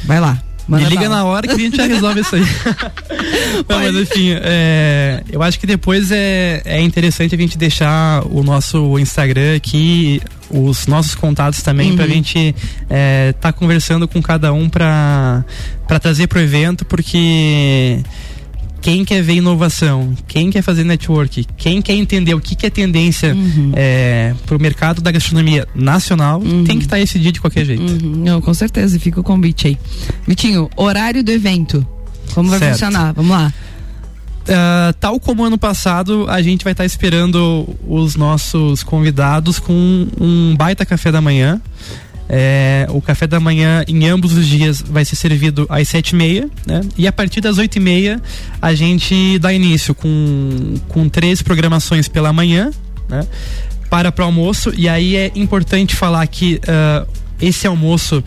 Vai 0.05 0.19
lá. 0.19 0.41
Me 0.67 0.77
manda 0.77 0.89
liga 0.89 1.01
bala. 1.03 1.15
na 1.15 1.25
hora 1.25 1.47
que 1.47 1.53
a 1.53 1.57
gente 1.57 1.77
já 1.77 1.85
resolve 1.85 2.21
isso 2.21 2.35
aí. 2.35 2.41
Não, 3.69 3.79
mas 3.79 3.95
enfim, 3.95 4.31
é, 4.41 5.23
eu 5.31 5.41
acho 5.43 5.59
que 5.59 5.67
depois 5.67 6.11
é, 6.11 6.61
é 6.65 6.81
interessante 6.81 7.35
a 7.35 7.37
gente 7.37 7.57
deixar 7.57 8.25
o 8.27 8.43
nosso 8.43 8.97
Instagram 8.97 9.55
aqui, 9.55 10.21
os 10.49 10.87
nossos 10.87 11.13
contatos 11.15 11.61
também, 11.61 11.91
Uhum. 11.91 11.95
pra 11.97 12.07
gente 12.07 12.37
estar 12.49 12.55
é, 12.89 13.31
tá 13.33 13.53
conversando 13.53 14.07
com 14.07 14.21
cada 14.21 14.51
um 14.53 14.67
pra, 14.67 15.45
pra 15.87 15.99
trazer 15.99 16.27
pro 16.27 16.39
evento, 16.39 16.83
porque 16.85 17.99
quem 18.85 19.03
quer 19.03 19.23
ver 19.23 19.33
inovação, 19.33 20.15
quem 20.27 20.51
quer 20.51 20.61
fazer 20.61 20.83
network, 20.83 21.43
quem 21.57 21.81
quer 21.81 21.93
entender 21.93 22.35
o 22.35 22.39
que, 22.39 22.55
que 22.55 22.67
é 22.67 22.69
tendência 22.69 23.33
Uhum. 23.33 23.71
é, 23.75 24.35
pro 24.45 24.59
mercado 24.59 25.01
da 25.01 25.11
gastronomia 25.11 25.67
nacional, 25.73 26.39
tem 26.67 26.77
que 26.77 26.85
estar 26.85 26.99
esse 26.99 27.17
dia 27.17 27.31
de 27.31 27.41
qualquer 27.41 27.65
jeito. 27.65 27.81
Uhum, 27.81 28.23
não, 28.23 28.39
com 28.41 28.53
certeza, 28.53 28.99
fica 28.99 29.19
o 29.19 29.23
convite 29.23 29.65
aí. 29.67 29.77
Vitinho, 30.27 30.69
horário 30.75 31.23
do 31.23 31.31
evento. 31.31 31.83
Como 32.35 32.47
vai 32.47 32.59
Certo. 32.59 32.73
funcionar? 32.73 33.11
Vamos 33.13 33.31
lá. 33.31 33.51
ah, 34.49 34.93
tal 34.99 35.19
como 35.19 35.43
ano 35.43 35.57
passado, 35.57 36.27
a 36.29 36.39
gente 36.43 36.63
vai 36.63 36.73
estar 36.73 36.85
esperando 36.85 37.67
os 37.87 38.15
nossos 38.15 38.83
convidados 38.83 39.57
com 39.57 40.07
um 40.21 40.55
baita 40.55 40.85
café 40.85 41.11
da 41.11 41.21
manhã. 41.21 41.59
É, 42.27 42.87
o 42.89 43.01
café 43.01 43.27
da 43.27 43.39
manhã 43.39 43.83
em 43.87 44.07
ambos 44.07 44.33
os 44.33 44.47
dias 44.47 44.81
vai 44.81 45.05
ser 45.05 45.15
servido 45.15 45.65
às 45.69 45.87
sete 45.87 46.09
e 46.09 46.15
meia, 46.15 46.49
né? 46.65 46.81
E 46.97 47.07
a 47.07 47.11
partir 47.11 47.39
das 47.39 47.57
oito 47.57 47.75
e 47.75 47.79
meia 47.79 48.21
a 48.61 48.73
gente 48.73 49.37
dá 49.39 49.53
início 49.53 49.93
com, 49.93 50.75
com 50.87 51.07
três 51.07 51.41
programações 51.41 52.07
pela 52.07 52.33
manhã, 52.33 52.71
né? 53.07 53.27
Para 53.89 54.11
para 54.11 54.25
almoço 54.25 54.73
e 54.75 54.89
aí 54.89 55.15
é 55.15 55.31
importante 55.35 55.95
falar 55.95 56.25
que 56.25 56.59
ah, 56.67 57.05
esse 57.39 57.67
almoço 57.67 58.23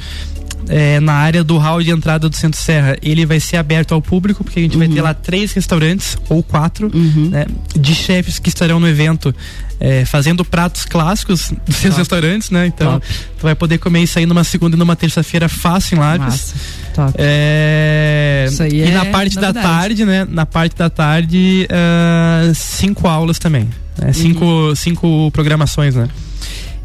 é, 0.68 1.00
na 1.00 1.14
área 1.14 1.42
do 1.42 1.56
hall 1.58 1.82
de 1.82 1.90
entrada 1.90 2.28
do 2.28 2.36
Centro 2.36 2.60
Serra, 2.60 2.96
ele 3.02 3.24
vai 3.26 3.40
ser 3.40 3.56
aberto 3.56 3.92
ao 3.94 4.02
público, 4.02 4.44
porque 4.44 4.58
a 4.60 4.62
gente 4.62 4.76
vai 4.76 4.88
ter 4.88 5.00
lá 5.02 5.14
três 5.14 5.52
restaurantes, 5.52 6.16
ou 6.28 6.42
quatro, 6.42 6.90
né, 6.94 7.46
de 7.78 7.94
chefes 7.94 8.38
que 8.38 8.48
estarão 8.48 8.78
no 8.78 8.88
evento 8.88 9.34
é, 9.80 10.04
fazendo 10.04 10.44
pratos 10.44 10.84
clássicos 10.84 11.52
dos 11.66 11.76
seus 11.76 11.94
Top. 11.94 11.98
restaurantes, 12.00 12.50
né? 12.50 12.66
Então, 12.66 12.94
Top. 13.00 13.06
tu 13.38 13.42
vai 13.42 13.54
poder 13.54 13.78
comer 13.78 14.02
isso 14.02 14.18
aí 14.18 14.26
numa 14.26 14.42
segunda 14.44 14.74
e 14.76 14.78
numa 14.78 14.96
terça-feira 14.96 15.48
fácil 15.48 15.96
em. 15.96 15.98
Massa. 16.00 16.54
Top. 16.94 17.12
É, 17.16 18.46
Isso 18.50 18.62
aí 18.62 18.72
e 18.72 18.82
é 18.82 18.90
na 18.90 19.04
parte 19.06 19.36
da 19.36 19.48
novidade. 19.52 19.66
tarde, 19.66 20.04
né? 20.04 20.26
Na 20.28 20.44
parte 20.44 20.74
da 20.76 20.90
tarde, 20.90 21.68
ah, 21.70 22.50
cinco 22.54 23.06
aulas 23.06 23.38
também. 23.38 23.68
né, 24.00 24.12
cinco, 24.12 24.44
Uhum. 24.44 24.74
cinco 24.74 25.30
programações, 25.32 25.94
né? 25.94 26.08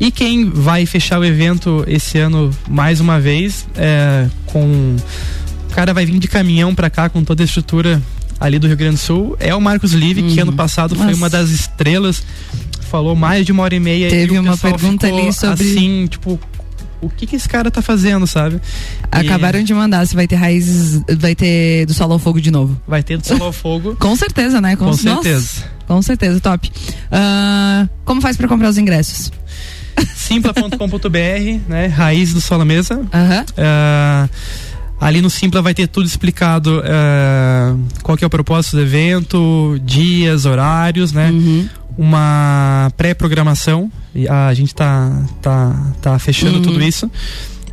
E 0.06 0.12
quem 0.12 0.50
vai 0.50 0.86
fechar 0.86 1.18
o 1.20 1.24
evento 1.24 1.84
esse 1.88 2.18
ano 2.18 2.52
mais 2.70 3.00
uma 3.00 3.20
vez 3.22 3.66
é 3.76 4.28
com 4.46 4.98
o 5.70 5.74
cara 5.74 5.94
vai 5.94 6.06
vir 6.06 6.20
de 6.20 6.28
caminhão 6.28 6.76
pra 6.76 6.89
cá 6.89 7.08
com 7.08 7.24
toda 7.24 7.42
a 7.42 7.46
estrutura 7.46 8.02
ali 8.39 8.60
do 8.60 8.68
Rio 8.68 8.76
Grande 8.76 8.96
do 8.96 9.00
Sul 9.00 9.38
é 9.39 9.56
o 9.56 9.62
Marcos 9.62 9.94
Live 9.94 10.22
que 10.24 10.36
Uhum. 10.36 10.42
ano 10.50 10.54
passado 10.54 10.94
foi 10.94 11.06
Nossa. 11.06 11.18
uma 11.18 11.30
das 11.30 11.50
estrelas 11.52 12.22
falou 12.92 13.16
mais 13.16 13.46
de 13.46 13.52
uma 13.54 13.63
hora 13.63 13.76
e 13.76 13.80
meia 13.80 14.10
Teve 14.10 14.36
e 14.36 14.39
uma 14.39 14.58
pergunta 14.58 15.08
ali 15.08 15.32
sobre- 15.32 15.63
assim 15.72 16.06
tipo 16.08 16.38
o 17.02 17.10
que 17.10 17.26
que 17.26 17.36
esse 17.38 17.48
cara 17.48 17.72
tá 17.72 17.82
fazendo 17.82 18.28
sabe 18.28 18.60
Acabaram 19.12 19.63
de 19.63 19.74
mandar 19.74 20.06
se 20.06 20.16
vai 20.16 20.28
ter 20.28 20.36
raízes, 20.36 21.02
vai 21.18 21.34
ter 21.34 21.86
do 21.86 21.94
solo 21.94 22.13
ao 22.13 22.20
fogo 22.20 22.42
de 22.42 22.52
novo. 22.52 22.80
vai 22.88 23.02
ter 23.02 23.18
do 23.18 23.26
solo 23.26 23.46
ao 23.46 23.54
fogo 23.54 23.96
Com 24.00 24.16
certeza, 24.18 24.60
né? 24.60 24.76
Com 24.76 24.86
nossa, 24.86 25.02
certeza. 25.02 25.63
com 25.88 26.02
certeza, 26.02 26.39
top. 26.39 26.72
Ah, 27.12 27.88
como 28.06 28.22
faz 28.22 28.36
pra 28.38 28.48
comprar 28.48 28.70
os 28.70 28.78
ingressos? 28.78 29.32
simpla.com.br, 30.16 31.60
né? 31.68 31.88
Raiz 31.88 32.34
do 32.34 32.42
Sola 32.42 32.66
Mesa. 32.66 33.02
Aham. 33.14 33.46
Ah, 33.58 34.28
ali 35.00 35.22
no 35.22 35.30
Simpla 35.30 35.62
vai 35.62 35.74
ter 35.74 35.88
tudo 35.88 36.06
explicado 36.06 36.82
ah, 36.86 37.76
qual 38.02 38.18
que 38.18 38.24
é 38.24 38.28
o 38.28 38.30
propósito 38.30 38.78
do 38.78 38.82
evento, 38.82 39.80
dias, 39.84 40.46
horários, 40.46 41.12
né? 41.12 41.30
Uhum. 41.32 41.68
Uma 41.98 42.92
pré-programação. 42.98 43.92
A 44.30 44.54
gente 44.54 44.74
tá, 44.74 45.12
tá, 45.42 45.92
tá 46.02 46.20
fechando 46.20 46.58
Uhum. 46.58 46.62
tudo 46.64 46.82
isso. 46.84 47.10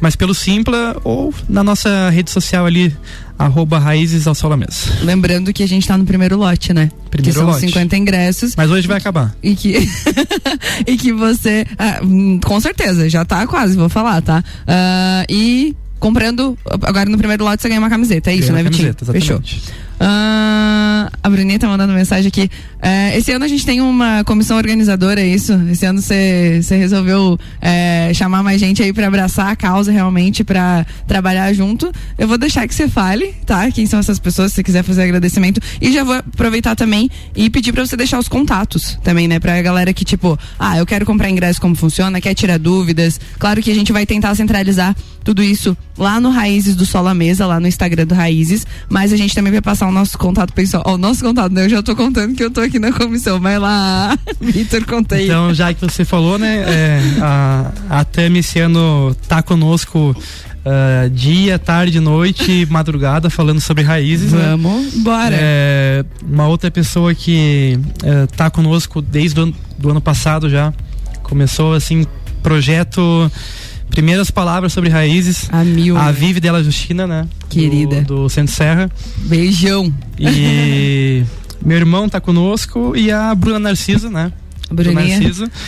Mas 0.01 0.17
pelo 0.17 0.35
Simpla 0.35 0.97
ou 1.05 1.33
na 1.49 1.63
nossa 1.63 2.11
rede 2.11 2.31
social 2.31 2.67
ali, 2.67 2.95
arroba 3.39 3.79
Raízes 3.79 4.27
ao 4.27 4.35
Mesa. 4.57 4.93
Lembrando 5.03 5.53
que 5.53 5.63
a 5.63 5.69
gente 5.69 5.87
tá 5.87 5.97
no 5.97 6.05
primeiro 6.05 6.37
lote, 6.37 6.73
né? 6.73 6.91
Primeiro 7.11 7.39
que 7.39 7.45
são 7.45 7.47
lote. 7.47 7.67
50 7.67 7.97
ingressos. 7.97 8.55
Mas 8.57 8.71
hoje 8.71 8.87
vai 8.87 8.99
acabar. 8.99 9.35
E 9.43 9.55
que, 9.55 9.89
e 10.87 10.97
que 10.97 11.13
você. 11.13 11.67
ah, 11.79 12.01
hum, 12.03 12.39
com 12.43 12.61
certeza, 12.61 13.09
já 13.09 13.25
tá 13.25 13.47
quase, 13.47 13.77
vou 13.77 13.89
falar, 13.89 14.21
tá? 14.23 14.43
Ah, 14.67 15.25
e 15.29 15.75
comprando. 15.99 16.57
Agora 16.83 17.09
no 17.09 17.19
primeiro 17.19 17.45
lote 17.45 17.63
você 17.63 17.69
ganha 17.69 17.81
uma 17.81 17.91
camiseta, 17.91 18.31
é 18.31 18.35
isso, 18.35 18.49
Ganha 18.49 18.63
né, 18.63 18.71
Vitinho? 18.71 18.95
camiseta, 18.95 19.05
exatamente. 19.05 19.55
Fechou. 19.55 19.90
Ah, 20.03 21.11
a 21.23 21.29
Bruninha 21.29 21.59
tá 21.59 21.69
mandando 21.69 21.93
mensagem 21.93 22.29
aqui. 22.29 22.51
É, 22.81 23.15
esse 23.19 23.31
ano 23.33 23.45
a 23.45 23.49
gente 23.49 23.67
tem 23.67 23.83
uma 23.83 24.25
comissão 24.25 24.57
organizadora, 24.57 25.21
é 25.21 25.27
isso? 25.27 25.53
Esse 25.71 25.85
ano 25.85 26.01
você 26.01 26.63
resolveu 26.71 27.39
é, 27.61 28.11
chamar 28.15 28.43
mais 28.43 28.59
gente 28.59 28.83
aí 28.83 28.95
pra 28.95 29.09
abraçar 29.09 29.49
a 29.49 29.57
causa 29.57 29.93
realmente, 29.93 30.43
pra 30.43 30.87
trabalhar 31.07 31.53
junto. 31.53 31.93
Eu 32.17 32.27
vou 32.27 32.39
deixar 32.39 32.67
que 32.67 32.75
você 32.75 32.89
fale, 32.89 33.35
tá? 33.45 33.71
Quem 33.71 33.85
são 33.85 34.01
essas 34.01 34.19
pessoas, 34.19 34.53
se 34.53 34.57
você 34.57 34.63
quiser 34.63 34.83
fazer 34.83 35.03
agradecimento. 35.03 35.61
E 35.83 35.93
já 35.93 36.03
vou 36.03 36.15
aproveitar 36.15 36.75
também 36.75 37.11
e 37.37 37.51
pedir 37.51 37.73
pra 37.73 37.85
você 37.85 37.95
deixar 37.95 38.19
os 38.19 38.29
contatos 38.29 38.99
também, 39.05 39.29
né? 39.29 39.39
Pra 39.39 39.61
galera 39.61 39.93
que, 39.93 40.05
tipo, 40.05 40.39
ah, 40.59 40.79
eu 40.79 40.87
quero 40.87 41.05
comprar 41.05 41.29
ingresso, 41.29 41.61
como 41.61 41.75
funciona, 41.75 42.23
quer 42.23 42.33
tirar 42.33 42.59
dúvidas. 42.59 43.21
Claro 43.39 43.61
que 43.61 43.71
a 43.71 43.75
gente 43.75 43.93
vai 43.93 44.07
tentar 44.07 44.35
centralizar 44.35 44.97
tudo 45.23 45.43
isso 45.43 45.77
lá 45.99 46.19
no 46.19 46.31
Raízes 46.31 46.75
do 46.75 46.87
Sol 46.87 47.07
à 47.07 47.15
Mesa, 47.15 47.47
lá 47.47 47.61
no 47.61 47.69
Instagram 47.69 48.07
do 48.07 48.15
Raízes, 48.15 48.67
mas 48.89 49.13
a 49.13 49.17
gente 49.17 49.35
também 49.35 49.53
vai 49.53 49.61
passar 49.61 49.87
nosso 49.91 50.19
contato 50.19 50.53
pessoal. 50.53 50.83
Ó, 50.87 50.95
o 50.95 50.99
nosso 50.99 51.25
contato, 51.25 51.53
né? 51.53 51.65
Eu 51.65 51.69
já 51.69 51.83
tô 51.83 51.95
contando 51.97 52.35
que 52.35 52.45
eu 52.45 52.51
tô 52.51 52.61
aqui 52.61 52.79
na 52.79 52.93
comissão. 52.93 53.41
Vai 53.41 53.59
lá, 53.59 54.19
Vitor, 54.41 54.85
conta 54.85 55.17
aí. 55.17 55.27
Então, 55.27 55.53
já 55.55 55.73
que 55.73 55.81
você 55.81 56.05
falou, 56.05 56.39
né, 56.39 56.65
é, 56.67 57.01
a, 57.21 57.73
a 57.89 58.05
Tami 58.05 58.41
esse 58.41 58.59
ano 58.59 59.15
tá 59.29 59.43
conosco 59.43 60.15
ah, 60.65 61.09
dia, 61.11 61.59
tarde, 61.59 62.01
noite, 62.01 62.67
madrugada, 62.71 63.31
falando 63.31 63.61
sobre 63.61 63.83
raízes. 63.83 64.33
né? 64.33 64.51
Vamos, 64.51 64.95
bora. 64.95 65.35
É, 65.35 66.05
uma 66.23 66.47
outra 66.49 66.71
pessoa 66.71 67.15
que 67.15 67.79
é, 68.03 68.27
tá 68.27 68.51
conosco 68.51 69.01
desde 69.01 69.41
o 69.41 69.45
ano, 69.45 69.55
do 69.79 69.91
ano 69.91 70.01
passado 70.01 70.51
já. 70.51 70.73
Começou 71.23 71.73
assim, 71.73 72.07
projeto. 72.43 73.31
Primeiras 73.91 74.31
palavras 74.31 74.73
sobre 74.73 74.89
raízes. 74.89 75.49
A 75.51 75.65
mil. 75.65 75.97
A? 75.97 76.11
Vive 76.13 76.41
Della 76.41 76.63
Justina, 76.63 77.07
né? 77.07 77.27
Querida. 77.49 78.03
Do, 78.03 78.23
do 78.23 78.29
Centro 78.29 78.55
Serra. 78.55 78.91
Beijão. 79.19 79.93
E 80.19 81.25
meu 81.65 81.77
irmão 81.77 82.09
tá 82.09 82.21
conosco 82.21 82.95
e 82.97 83.11
a 83.11 83.35
Bruna 83.35 83.59
Narciso, 83.59 84.09
né? 84.09 84.33
Bruninha. 84.71 85.19
Narciso. 85.19 85.51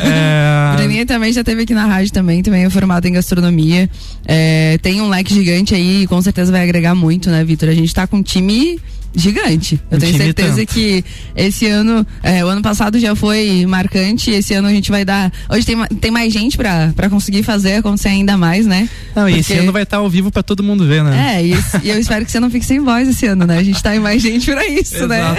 É, 0.00 0.76
Bruninha 0.76 1.06
também 1.06 1.32
já 1.32 1.40
esteve 1.40 1.62
aqui 1.62 1.74
na 1.74 1.86
rádio 1.86 2.12
também, 2.12 2.42
também 2.42 2.64
é 2.64 2.70
formada 2.70 3.08
em 3.08 3.12
gastronomia. 3.12 3.88
É, 4.24 4.78
tem 4.82 5.00
um 5.00 5.08
leque 5.08 5.32
gigante 5.32 5.74
aí, 5.74 6.06
com 6.06 6.20
certeza 6.20 6.50
vai 6.50 6.62
agregar 6.62 6.94
muito, 6.94 7.30
né, 7.30 7.44
Vitor? 7.44 7.68
A 7.68 7.74
gente 7.74 7.94
tá 7.94 8.06
com 8.06 8.18
um 8.18 8.22
time 8.22 8.80
gigante. 9.14 9.80
Eu 9.90 9.98
tenho 9.98 10.16
certeza 10.16 10.56
tanto. 10.56 10.66
que 10.74 11.04
esse 11.34 11.66
ano, 11.66 12.06
é, 12.22 12.44
o 12.44 12.48
ano 12.48 12.62
passado 12.62 12.98
já 12.98 13.14
foi 13.16 13.64
marcante, 13.66 14.30
esse 14.30 14.54
ano 14.54 14.68
a 14.68 14.70
gente 14.72 14.90
vai 14.90 15.04
dar. 15.04 15.32
Hoje 15.50 15.66
tem, 15.66 15.76
tem 16.00 16.10
mais 16.10 16.32
gente 16.32 16.56
pra, 16.56 16.92
pra 16.94 17.08
conseguir 17.10 17.42
fazer 17.42 17.74
acontecer 17.76 18.08
ainda 18.08 18.36
mais, 18.36 18.66
né? 18.66 18.88
Não, 19.14 19.28
e 19.28 19.34
esse 19.38 19.48
Porque- 19.48 19.60
ano 19.62 19.72
vai 19.72 19.82
estar 19.82 19.96
ao 19.98 20.08
vivo 20.08 20.30
pra 20.30 20.42
todo 20.42 20.62
mundo 20.62 20.86
ver, 20.86 21.02
né? 21.02 21.36
É, 21.38 21.44
e, 21.46 21.52
esse- 21.52 21.80
e 21.84 21.90
eu 21.90 21.98
espero 21.98 22.24
que 22.24 22.30
você 22.30 22.38
não 22.40 22.50
fique 22.50 22.64
sem 22.66 22.80
voz 22.80 23.08
esse 23.08 23.26
ano, 23.26 23.46
né? 23.46 23.58
A 23.58 23.62
gente 23.62 23.82
tá 23.82 23.94
em 23.94 24.00
mais 24.00 24.20
gente 24.22 24.50
pra 24.50 24.66
isso, 24.66 25.06
né? 25.06 25.36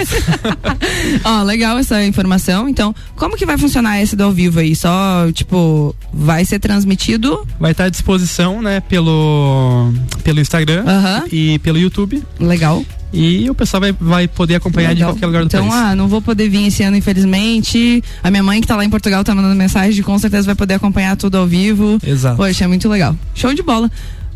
Ó, 1.24 1.42
legal 1.42 1.78
essa 1.78 2.04
informação. 2.04 2.68
Então, 2.68 2.94
como 3.16 3.36
que 3.36 3.46
vai 3.46 3.56
funcionar 3.58 4.00
esse 4.02 4.14
do 4.16 4.24
ao 4.24 4.32
vivo 4.32 4.60
aí? 4.60 4.74
Só, 4.74 5.30
tipo, 5.32 5.94
vai 6.12 6.44
ser 6.44 6.58
transmitido? 6.58 7.46
Vai 7.58 7.72
estar 7.72 7.84
à 7.84 7.88
disposição, 7.88 8.60
né, 8.62 8.80
pelo, 8.80 9.92
pelo 10.24 10.40
Instagram 10.40 10.84
Aham. 10.86 11.24
e 11.32 11.58
pelo 11.60 11.78
YouTube. 11.78 12.22
Legal. 12.38 12.84
E 13.12 13.50
o 13.50 13.54
pessoal 13.54 13.80
vai, 13.80 13.92
vai 14.00 14.28
poder 14.28 14.54
acompanhar 14.56 14.90
Legal. 14.90 15.08
de 15.08 15.14
qualquer 15.14 15.26
lugar 15.26 15.40
do 15.42 15.46
então, 15.46 15.68
país. 15.68 15.82
ah, 15.82 15.96
não 15.96 16.06
vou 16.08 16.22
poder 16.22 16.48
vir 16.48 16.66
esse 16.68 16.82
ano, 16.82 16.96
infelizmente. 16.96 18.02
A 18.22 18.30
minha 18.30 18.42
mãe 18.42 18.60
que 18.60 18.66
tá 18.66 18.76
lá 18.76 18.84
em 18.84 18.90
Portugal 18.90 19.24
tá 19.24 19.34
mandando 19.34 19.54
mensagem, 19.56 20.02
com 20.02 20.18
certeza 20.18 20.46
vai 20.46 20.54
poder 20.54 20.74
acompanhar 20.74 21.16
tudo 21.16 21.36
ao 21.38 21.46
vivo. 21.46 21.98
Exato. 22.06 22.36
Poxa, 22.36 22.64
é 22.64 22.66
muito 22.66 22.88
legal. 22.88 23.16
Show 23.34 23.52
de 23.54 23.62
bola. 23.62 23.90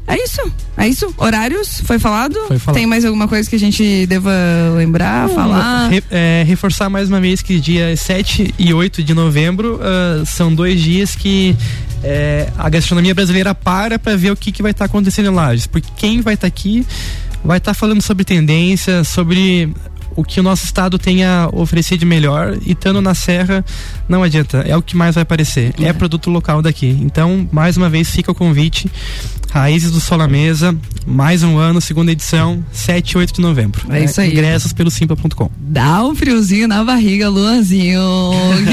É 0.07 0.23
isso, 0.23 0.53
é 0.77 0.87
isso. 0.87 1.15
Horários, 1.17 1.81
foi 1.85 1.99
falado? 1.99 2.35
Foi 2.49 2.59
falado. 2.59 2.77
Tem 2.79 2.87
mais 2.87 3.07
alguma 3.07 3.27
coisa 3.27 3.49
que 3.49 3.57
a 3.57 3.59
gente 3.59 4.07
deva 4.07 4.31
lembrar, 4.77 5.31
falar? 5.31 5.89
Re- 5.89 6.03
é, 6.11 6.45
reforçar 6.47 6.91
mais 6.91 7.09
uma 7.09 7.19
vez 7.23 7.41
que 7.41 7.59
dia 7.59 7.97
7 7.97 8.55
e 8.59 8.75
8 8.75 9.03
de 9.03 9.15
novembro 9.15 9.81
ah, 9.83 10.23
são 10.27 10.55
dois 10.55 10.79
dias 10.83 11.17
que 11.17 11.57
é, 12.03 12.49
a 12.59 12.69
gastronomia 12.69 13.15
brasileira 13.15 13.55
para 13.55 13.99
para 13.99 14.15
ver 14.15 14.31
o 14.31 14.37
que, 14.37 14.53
que 14.53 14.61
vai 14.61 14.73
estar 14.73 14.85
acontecendo 14.85 15.31
em 15.31 15.35
Lages. 15.35 15.67
Porque 15.67 15.89
quem 15.97 16.21
vai 16.21 16.35
estar 16.35 16.47
aqui 16.49 16.85
vai 17.45 17.59
estar 17.59 17.75
falando 17.75 18.03
sobre 18.03 18.25
tendência, 18.25 19.05
sobre 19.05 19.73
o 20.17 20.23
que 20.25 20.41
o 20.41 20.43
nosso 20.43 20.65
estado 20.65 20.99
tem 20.99 21.25
a 21.25 21.49
oferecer 21.53 21.97
de 21.97 22.05
melhor 22.05 22.57
e 22.65 22.73
estando 22.73 23.01
na 23.01 23.15
serra 23.15 23.65
não 24.09 24.23
adianta, 24.23 24.59
é 24.67 24.77
o 24.77 24.83
que 24.83 24.97
mais 24.97 25.15
vai 25.15 25.23
aparecer, 25.23 25.75
é, 25.81 25.93
produto 25.93 26.31
local 26.31 26.61
daqui. 26.63 26.89
Então, 27.03 27.49
mais 27.51 27.77
uma 27.77 27.89
vez 27.89 28.11
fica 28.11 28.31
o 28.31 28.35
convite, 28.35 28.91
Raízes 29.51 29.91
do 29.93 30.01
Sol 30.01 30.21
à 30.21 30.29
Mesa, 30.29 30.77
mais 31.07 31.43
um 31.43 31.57
ano, 31.57 31.81
segunda 31.81 32.11
edição, 32.13 32.63
7 32.73 33.13
e 33.13 33.19
8 33.19 33.35
de 33.35 33.41
novembro. 33.41 33.87
É 33.89 34.03
isso 34.05 34.21
aí. 34.21 34.31
Ingressos 34.33 34.73
pelo 34.73 34.91
simpla.com. 34.91 35.49
Dá 35.59 36.05
um 36.05 36.15
friozinho 36.15 36.67
na 36.69 36.83
barriga, 36.85 37.29
Luanzinho. 37.29 38.01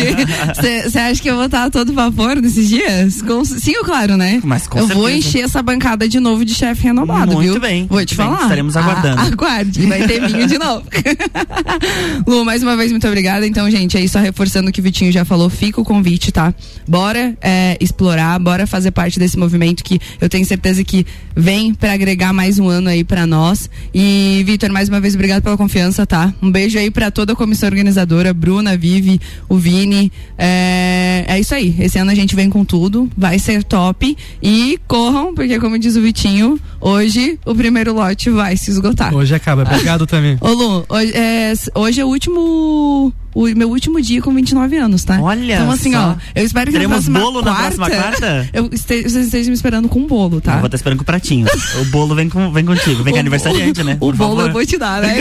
Você 0.84 0.98
acha 0.98 1.22
que 1.22 1.30
eu 1.30 1.36
vou 1.36 1.46
estar 1.46 1.70
todo 1.70 1.94
vapor 1.94 2.36
nesses 2.38 2.68
dias? 2.68 3.22
Com- 3.22 3.46
sim 3.46 3.76
ou 3.78 3.84
claro, 3.84 4.18
né? 4.18 4.42
Mas 4.44 4.68
com 4.68 4.80
eu 4.80 4.88
vou 4.88 5.06
certeza. 5.08 5.28
encher 5.28 5.44
essa 5.44 5.62
bancada 5.62 6.08
de 6.10 6.20
novo 6.20 6.44
de 6.44 6.54
chefe 6.54 6.84
renovado, 6.84 7.34
Muito 7.34 7.52
viu? 7.54 7.62
bem, 7.62 7.86
Vou 7.88 7.98
muito 7.98 8.10
te 8.10 8.16
bem. 8.16 8.26
falar. 8.26 8.42
Estaremos 8.44 8.76
aguardando. 8.76 9.22
Ah, 9.22 9.26
aguarde, 9.26 9.86
vai 9.86 10.08
ter 10.08 10.28
vinho 10.28 10.48
de 10.48 10.58
novo. 10.58 10.84
Lu, 12.28 12.46
mais 12.46 12.64
uma 12.64 12.76
vez, 12.76 12.92
muito 12.92 13.08
obrigada. 13.08 13.46
Então, 13.46 13.70
gente, 13.70 13.98
aí 13.98 14.08
só 14.08 14.20
reforçando 14.20 14.70
o 14.70 14.72
que 14.72 14.80
o 14.80 14.84
Vitinho 14.84 15.12
já 15.12 15.26
falou, 15.26 15.50
fica 15.50 15.80
o 15.82 15.84
convite, 15.84 16.32
tá? 16.32 16.54
Bora 16.88 17.36
é, 17.42 17.78
explorar, 17.80 18.38
bora 18.40 18.68
fazer 18.68 18.92
parte 18.92 19.20
desse 19.20 19.38
movimento 19.38 19.84
que 19.84 20.00
eu 20.20 20.30
tenho 20.30 20.46
certeza 20.46 20.84
que 20.84 21.06
vem 21.36 21.74
para 21.74 21.94
agregar 21.94 22.34
mais 22.34 22.60
um 22.60 22.68
ano 22.68 22.90
aí 22.90 23.04
para 23.04 23.26
nós. 23.26 23.70
E, 23.94 24.44
Vitor, 24.46 24.72
mais 24.72 24.90
uma 24.90 25.00
vez, 25.00 25.16
obrigado 25.16 25.44
pela 25.44 25.58
confiança, 25.58 26.06
tá? 26.06 26.34
Um 26.42 26.52
beijo 26.52 26.78
aí 26.78 26.90
para 26.92 27.12
toda 27.12 27.34
a 27.34 27.36
comissão 27.36 27.68
organizadora, 27.68 28.34
Bruna, 28.34 28.76
Vivi, 28.78 29.20
o 29.48 29.58
Vini. 29.58 30.12
É, 30.38 31.26
é 31.28 31.40
isso 31.40 31.54
aí. 31.54 31.76
Esse 31.80 31.98
ano 32.00 32.12
a 32.12 32.16
gente 32.16 32.36
vem 32.36 32.50
com 32.50 32.66
tudo, 32.66 33.10
vai 33.18 33.40
ser 33.40 33.64
top. 33.64 34.18
E 34.42 34.80
corram, 34.88 35.34
porque 35.34 35.60
como 35.60 35.78
diz 35.78 35.96
o 35.96 36.02
Vitinho, 36.02 36.60
hoje 36.80 37.40
o 37.46 37.56
primeiro 37.56 37.94
lote 37.94 38.30
vai 38.30 38.58
se 38.58 38.72
esgotar. 38.72 39.14
Hoje 39.14 39.34
acaba. 39.34 39.64
Obrigado 39.64 40.06
também. 40.06 40.38
Ô 40.42 40.50
Lu, 40.50 40.86
hoje 40.90 41.11
é, 41.14 41.54
hoje 41.76 42.02
é 42.02 42.06
o 42.06 42.08
último. 42.08 43.14
O 43.34 43.46
meu 43.56 43.70
último 43.70 44.02
dia 44.02 44.22
com 44.22 44.34
29 44.34 44.76
anos, 44.76 45.06
tá? 45.06 45.18
Olha 45.22 45.56
Então, 45.56 45.72
assim, 45.72 45.94
só. 45.94 46.10
ó, 46.10 46.16
eu 46.36 46.44
espero 46.44 46.66
que 46.70 46.74
Teremos 46.74 47.08
na 47.08 47.18
bolo 47.22 47.42
na 47.42 47.52
quarta, 47.56 47.76
próxima 47.78 47.90
quarta? 47.90 48.50
Eu 48.52 48.70
este, 48.74 49.04
vocês 49.04 49.16
estejam 49.28 49.52
me 49.52 49.54
esperando 49.56 49.88
com 49.88 50.00
um 50.00 50.06
bolo, 50.06 50.42
tá? 50.42 50.56
Eu 50.56 50.60
vou 50.60 50.66
estar 50.66 50.76
esperando 50.76 50.98
com 50.98 51.04
o 51.04 51.06
pratinho. 51.06 51.48
o 51.80 51.86
bolo 51.86 52.14
vem, 52.14 52.28
com, 52.28 52.52
vem 52.52 52.66
contigo, 52.66 53.02
vem 53.06 53.14
com 53.14 53.20
aniversariante, 53.22 53.84
né? 53.86 53.94
O 54.02 54.08
Por 54.08 54.16
bolo 54.18 54.36
favor. 54.36 54.48
eu 54.48 54.52
vou 54.54 54.66
te 54.66 54.78
dar, 54.78 55.02
né? 55.02 55.16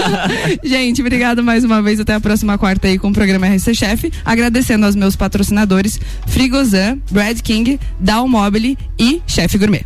Gente, 0.64 1.02
obrigada 1.02 1.42
mais 1.42 1.62
uma 1.62 1.82
vez. 1.82 2.00
Até 2.00 2.14
a 2.14 2.20
próxima 2.20 2.56
quarta 2.56 2.88
aí 2.88 2.98
com 2.98 3.08
o 3.10 3.12
programa 3.12 3.46
RC 3.46 3.74
Chef. 3.74 4.10
Agradecendo 4.24 4.86
aos 4.86 4.96
meus 4.96 5.14
patrocinadores 5.14 6.00
Frigozan, 6.28 6.96
Brad 7.10 7.38
King, 7.42 7.78
Dalmobile 8.00 8.78
e 8.98 9.20
Chef 9.26 9.58
Gourmet. 9.58 9.84